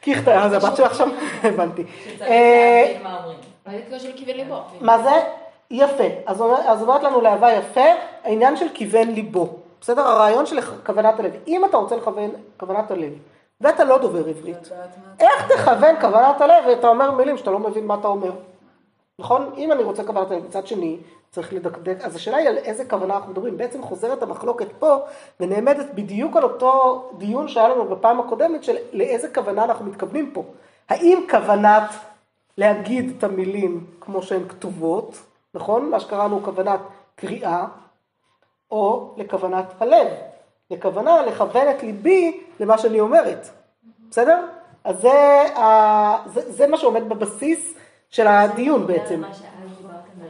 קיכטה, 0.00 0.44
אז 0.44 0.52
הבת 0.52 0.76
שלך 0.76 0.94
שם, 0.94 1.10
הבנתי. 1.48 1.84
שצריך 2.04 2.22
אה, 2.22 2.84
להבין 2.86 3.02
מה 3.02 3.18
אומרים. 3.18 3.45
ראית 3.66 3.84
של 3.98 4.12
כיוון 4.16 4.36
ליבו. 4.36 4.56
מה 4.80 4.98
זה? 5.02 5.10
יפה. 5.70 6.04
אז 6.26 6.40
אומר- 6.40 6.60
אז 6.66 6.82
אומרת 6.82 7.02
לנו 7.02 7.20
להבה 7.20 7.52
יפה, 7.52 7.84
העניין 8.24 8.56
של 8.56 8.66
כיוון 8.74 9.08
ליבו. 9.08 9.48
בסדר? 9.80 10.02
הרעיון 10.02 10.46
של 10.46 10.60
כוונת 10.86 11.20
הלב. 11.20 11.32
אם 11.46 11.64
אתה 11.64 11.76
רוצה 11.76 11.96
לכוון 11.96 12.30
כוונת 12.56 12.90
הלב, 12.90 13.12
ואתה 13.60 13.84
לא 13.84 13.98
דובר 13.98 14.28
עברית, 14.28 14.70
איך 15.20 15.52
תכוון 15.52 16.00
כוונת 16.00 16.40
הלב 16.40 16.64
ואתה 16.68 16.88
אומר 16.88 17.10
מילים 17.10 17.36
שאתה 17.38 17.50
לא 17.50 17.58
מבין 17.58 17.86
מה 17.86 17.94
אתה 18.00 18.08
אומר? 18.08 18.30
נכון? 19.18 19.50
אם 19.56 19.72
אני 19.72 19.82
רוצה 19.82 20.04
כוונת 20.04 20.30
הלב, 20.30 20.44
מצד 20.44 20.66
שני, 20.66 20.96
צריך 21.30 21.52
לדקדק, 21.52 21.96
אז 22.04 22.16
השאלה 22.16 22.36
היא 22.36 22.48
על 22.48 22.56
איזה 22.58 22.84
כוונה 22.84 23.14
אנחנו 23.14 23.30
מדברים. 23.30 23.56
בעצם 23.56 23.82
חוזרת 23.82 24.22
המחלוקת 24.22 24.66
פה 24.78 24.96
ונעמדת 25.40 25.86
בדיוק 25.94 26.36
על 26.36 26.42
אותו 26.42 27.02
דיון 27.18 27.48
שהיה 27.48 27.68
לנו 27.68 27.84
בפעם 27.84 28.20
הקודמת 28.20 28.64
של 28.64 28.76
לאיזה 28.92 29.28
כוונה 29.34 29.64
אנחנו 29.64 29.84
מתכוונים 29.84 30.30
פה. 30.34 30.42
האם 30.88 31.24
כוונת 31.30 31.90
להגיד 32.58 33.14
את 33.18 33.24
המילים 33.24 33.86
כמו 34.00 34.22
שהן 34.22 34.48
כתובות, 34.48 35.16
נכון? 35.54 35.90
מה 35.90 36.00
שקראנו 36.00 36.42
כוונת 36.44 36.80
קריאה, 37.14 37.66
או 38.70 39.14
לכוונת 39.16 39.82
הלב. 39.82 40.06
לכוונה 40.70 41.22
לכוון 41.22 41.68
את 41.70 41.82
ליבי 41.82 42.40
למה 42.60 42.78
שאני 42.78 43.00
אומרת. 43.00 43.48
בסדר? 44.10 44.46
אז 44.84 45.00
זה, 45.00 45.12
ה- 45.56 46.28
זה, 46.28 46.52
זה 46.52 46.66
מה 46.66 46.76
שעומד 46.78 47.08
בבסיס 47.08 47.74
של 48.10 48.26
הדיון 48.26 48.86
בעצם. 48.86 49.20
מה 49.20 49.34
שאז 49.34 49.42
דיברתם 49.76 49.96
על 50.22 50.28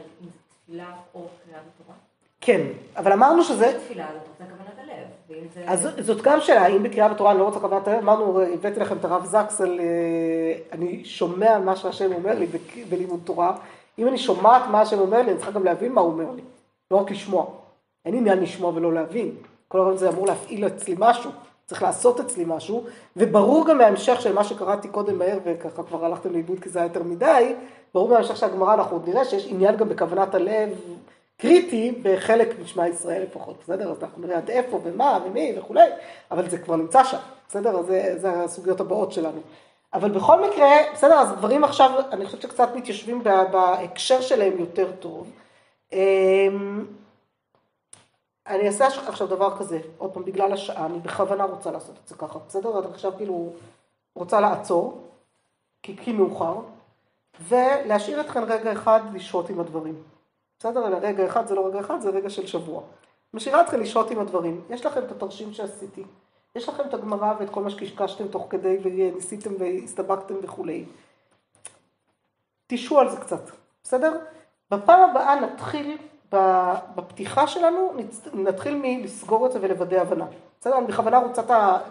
תפילה 0.65 0.85
או 1.15 1.27
קריאה 1.45 1.59
בתורה. 1.59 1.95
כן, 2.41 2.61
אבל 2.97 3.11
אמרנו 3.11 3.43
שזה, 3.43 3.79
תפילה 3.85 4.07
זה 4.13 4.19
רוצה 4.19 4.53
כוונת 4.53 4.79
הלב. 4.83 5.67
אז 5.67 5.87
זאת 5.99 6.21
גם 6.21 6.41
שאלה, 6.41 6.61
האם 6.61 6.83
בקריאה 6.83 7.09
בתורה 7.09 7.31
אני 7.31 7.39
לא 7.39 7.43
רוצה 7.43 7.59
כוונת 7.59 7.87
הלב, 7.87 7.99
אמרנו, 7.99 8.41
הבאתי 8.41 8.79
לכם 8.79 8.97
את 8.97 9.05
הרב 9.05 9.25
זקס 9.25 9.61
על, 9.61 9.79
אה, 9.79 10.59
אני 10.71 11.05
שומע 11.05 11.59
מה 11.59 11.75
שהשם 11.75 12.13
אומר 12.13 12.39
לי 12.39 12.47
בלימוד 12.89 13.19
תורה, 13.23 13.57
אם 13.99 14.07
אני 14.07 14.17
שומעת 14.17 14.61
מה 14.71 14.81
השם 14.81 14.99
אומר 14.99 15.21
לי, 15.21 15.31
אני 15.31 15.37
צריכה 15.37 15.51
גם 15.51 15.63
להבין 15.63 15.91
מה 15.91 16.01
הוא 16.01 16.11
אומר 16.11 16.31
לי, 16.31 16.41
לא 16.91 16.97
רק 16.97 17.11
לשמוע. 17.11 17.45
אין 18.05 18.15
עניין 18.15 18.39
לשמוע 18.39 18.71
ולא 18.75 18.93
להבין, 18.93 19.31
כל 19.67 19.81
הזמן 19.81 19.97
זה 19.97 20.09
אמור 20.09 20.27
להפעיל 20.27 20.67
אצלי 20.67 20.95
משהו, 20.97 21.31
צריך 21.65 21.83
לעשות 21.83 22.19
אצלי 22.19 22.43
משהו, 22.47 22.85
וברור 23.17 23.67
גם 23.67 23.77
מההמשך 23.77 24.21
של 24.21 24.33
מה 24.33 24.43
שקראתי 24.43 24.87
קודם 24.87 25.17
מהר, 25.17 25.37
וככה 25.45 25.83
כבר 25.83 26.05
הלכתם 26.05 26.33
לאיבוד 26.33 26.59
כי 26.59 26.69
זה 26.69 26.79
היה 26.79 26.85
יותר 26.85 27.03
מדי, 27.03 27.55
ברור 27.93 28.09
מההמשך 28.09 28.37
של 28.37 28.45
הגמרא, 28.45 28.73
אנחנו 28.73 28.95
עוד 28.95 29.09
נראה 29.09 29.25
שיש 29.25 29.47
עניין 29.49 29.75
גם 29.75 29.89
בכוונת 29.89 30.35
הלב 30.35 30.69
קריטי 31.37 31.99
בחלק 32.03 32.59
משמע 32.63 32.87
ישראל 32.87 33.23
לפחות, 33.23 33.55
בסדר? 33.63 33.91
אז 33.91 34.03
אנחנו 34.03 34.21
נראה 34.21 34.37
עד 34.37 34.49
איפה 34.49 34.79
ומה 34.83 35.19
ומי 35.25 35.55
וכולי, 35.57 35.89
אבל 36.31 36.49
זה 36.49 36.57
כבר 36.57 36.75
נמצא 36.75 37.03
שם, 37.03 37.17
בסדר? 37.49 37.79
אז 37.79 37.85
זה, 37.85 38.13
זה 38.17 38.29
הסוגיות 38.43 38.79
הבאות 38.79 39.11
שלנו. 39.11 39.41
אבל 39.93 40.11
בכל 40.11 40.49
מקרה, 40.49 40.69
בסדר, 40.93 41.13
אז 41.19 41.31
דברים 41.31 41.63
עכשיו, 41.63 41.91
אני 42.11 42.25
חושבת 42.25 42.41
שקצת 42.41 42.69
מתיישבים 42.75 43.23
בה- 43.23 43.45
בהקשר 43.45 44.21
שלהם 44.21 44.53
יותר 44.59 44.91
טוב. 44.99 45.31
אמ, 45.93 46.85
אני 48.47 48.67
אעשה 48.67 48.87
עכשיו 48.87 49.27
דבר 49.27 49.57
כזה, 49.57 49.79
עוד 49.97 50.11
פעם, 50.11 50.25
בגלל 50.25 50.53
השעה, 50.53 50.85
אני 50.85 50.99
בכוונה 50.99 51.43
רוצה 51.43 51.71
לעשות 51.71 51.95
את 52.03 52.07
זה 52.07 52.15
ככה, 52.15 52.39
בסדר? 52.47 52.79
אני 52.79 52.87
עכשיו 52.93 53.11
כאילו 53.17 53.49
רוצה 54.15 54.39
לעצור, 54.41 55.01
כי, 55.83 55.97
כי 55.97 56.11
מאוחר, 56.11 56.55
ולהשאיר 57.47 58.21
אתכם 58.21 58.43
רגע 58.43 58.71
אחד 58.71 58.99
לשהות 59.13 59.49
עם 59.49 59.59
הדברים. 59.59 60.03
בסדר? 60.59 60.97
רגע 61.01 61.25
אחד 61.25 61.47
זה 61.47 61.55
לא 61.55 61.67
רגע 61.67 61.79
אחד, 61.79 62.01
זה 62.01 62.09
רגע 62.09 62.29
של 62.29 62.47
שבוע. 62.47 62.81
משאירה 63.33 63.61
אתכם 63.61 63.81
לשהות 63.81 64.11
עם 64.11 64.19
הדברים. 64.19 64.61
יש 64.69 64.85
לכם 64.85 65.03
את 65.03 65.11
התרשים 65.11 65.53
שעשיתי, 65.53 66.03
יש 66.55 66.69
לכם 66.69 66.83
את 66.89 66.93
הגמרא 66.93 67.33
ואת 67.39 67.49
כל 67.49 67.63
מה 67.63 67.69
שקשקשתם 67.69 68.27
תוך 68.27 68.47
כדי 68.49 68.77
וניסיתם 68.83 69.53
והסתבקתם 69.59 70.35
וכולי. 70.41 70.85
תשעו 72.67 72.99
על 72.99 73.09
זה 73.09 73.17
קצת, 73.17 73.41
בסדר? 73.83 74.19
בפעם 74.71 75.09
הבאה 75.09 75.39
נתחיל 75.39 75.97
בפתיחה 76.95 77.47
שלנו, 77.47 77.93
נתחיל 78.33 78.79
מלסגור 78.83 79.45
את 79.45 79.51
זה 79.51 79.59
ולוודא 79.61 80.01
הבנה. 80.01 80.25
בסדר? 80.59 80.77
אני 80.77 80.87
בכוונה 80.87 81.17
רוצה 81.17 81.41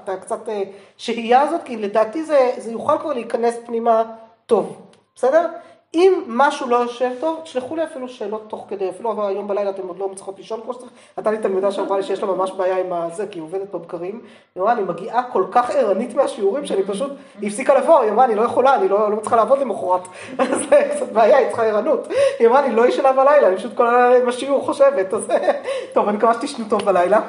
את 0.02 0.08
הקצת 0.08 0.48
אה, 0.48 0.62
שהייה 0.96 1.40
הזאת, 1.40 1.60
כי 1.64 1.76
לדעתי 1.76 2.24
זה, 2.24 2.52
זה 2.58 2.72
יוכל 2.72 2.98
כבר 2.98 3.12
להיכנס 3.12 3.54
פנימה 3.66 4.02
טוב, 4.46 4.86
בסדר? 5.14 5.50
אם 5.96 6.22
משהו 6.26 6.68
לא 6.68 6.76
יושב 6.76 7.10
טוב, 7.20 7.40
תשלחו 7.42 7.76
לי 7.76 7.84
אפילו 7.84 8.08
שאלות 8.08 8.44
תוך 8.48 8.66
כדי, 8.68 8.90
אפילו 8.90 9.28
היום 9.28 9.48
בלילה 9.48 9.70
אתם 9.70 9.88
עוד 9.88 9.98
לא 9.98 10.08
מצליחות 10.08 10.38
לישון 10.38 10.60
כמו 10.64 10.74
שצריך. 10.74 10.90
הייתה 11.16 11.30
לי 11.30 11.38
תלמידה 11.38 11.72
שאמרה 11.72 11.96
לי 11.96 12.02
שיש 12.02 12.22
לה 12.22 12.28
ממש 12.28 12.50
בעיה 12.50 12.80
עם 12.80 12.92
הזה, 12.92 13.26
כי 13.26 13.38
היא 13.38 13.42
עובדת 13.42 13.74
בבקרים. 13.74 14.20
היא 14.54 14.62
אמרה, 14.62 14.72
אני 14.72 14.82
מגיעה 14.82 15.22
כל 15.22 15.44
כך 15.50 15.70
ערנית 15.70 16.14
מהשיעורים 16.14 16.66
שאני 16.66 16.82
פשוט, 16.82 17.10
היא 17.40 17.48
הפסיקה 17.48 17.74
לבוא, 17.78 18.00
היא 18.00 18.10
אמרה, 18.10 18.24
אני 18.24 18.34
לא 18.34 18.42
יכולה, 18.42 18.74
אני 18.74 18.88
לא, 18.88 19.10
לא 19.10 19.16
מצליחה 19.16 19.36
לעבוד 19.36 19.58
למחרת. 19.58 20.00
אז 20.38 20.58
זה 20.70 20.90
קצת 20.96 21.12
בעיה, 21.12 21.36
היא 21.36 21.46
צריכה 21.46 21.64
ערנות. 21.64 22.08
היא 22.38 22.48
אמרה, 22.48 22.64
אני 22.66 22.74
לא 22.74 22.86
ישנה 22.86 23.12
בלילה, 23.12 23.48
אני 23.48 23.56
פשוט 23.56 23.76
כל 23.76 23.86
הלילה 23.86 24.22
עם 24.22 24.28
השיעור 24.28 24.64
חושבת. 24.64 25.14
אז 25.14 25.28
טוב, 25.94 26.08
אני 26.08 26.16
מקווה 26.16 26.34
שתשנו 26.34 26.64
טוב 26.68 26.82
בלילה. 26.82 27.20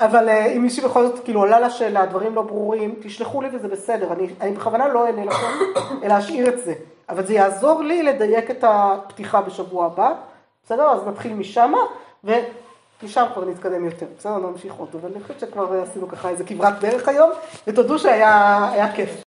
אבל 0.00 0.28
אה, 0.28 0.46
אם 0.46 0.62
מישהי 0.62 0.84
בכל 0.84 1.06
זאת 1.06 1.24
כאילו 1.24 1.40
עולה 1.40 1.60
לשאלה, 1.60 2.06
דברים 2.06 2.34
לא 2.34 2.42
ברורים, 2.42 2.94
תשלחו 3.02 3.42
לי 3.42 3.48
וזה 3.52 3.68
בסדר. 3.68 4.12
אני, 4.12 4.26
אני 4.40 4.52
בכוונה 4.52 4.88
לא 4.88 5.06
אענה 5.06 5.24
לכם, 5.24 5.46
אלא 6.04 6.18
אשאיר 6.18 6.48
את 6.48 6.58
זה. 6.64 6.74
אבל 7.08 7.26
זה 7.26 7.34
יעזור 7.34 7.82
לי 7.82 8.02
לדייק 8.02 8.50
את 8.50 8.64
הפתיחה 8.68 9.40
בשבוע 9.40 9.86
הבא, 9.86 10.12
בסדר? 10.64 10.90
אז 10.90 11.06
נתחיל 11.06 11.34
משמה, 11.34 11.78
ומשם 12.24 13.24
כבר 13.34 13.44
נתקדם 13.44 13.84
יותר. 13.84 14.06
בסדר? 14.18 14.38
נמשיך 14.38 14.74
עוד. 14.74 14.88
אבל 15.00 15.10
אני 15.14 15.22
חושבת 15.22 15.40
שכבר 15.40 15.82
עשינו 15.82 16.08
ככה 16.08 16.28
איזה 16.28 16.44
כברת 16.44 16.80
דרך 16.80 17.08
היום, 17.08 17.30
ותודו 17.66 17.98
שהיה 17.98 18.68
היה 18.72 18.92
כיף. 18.92 19.20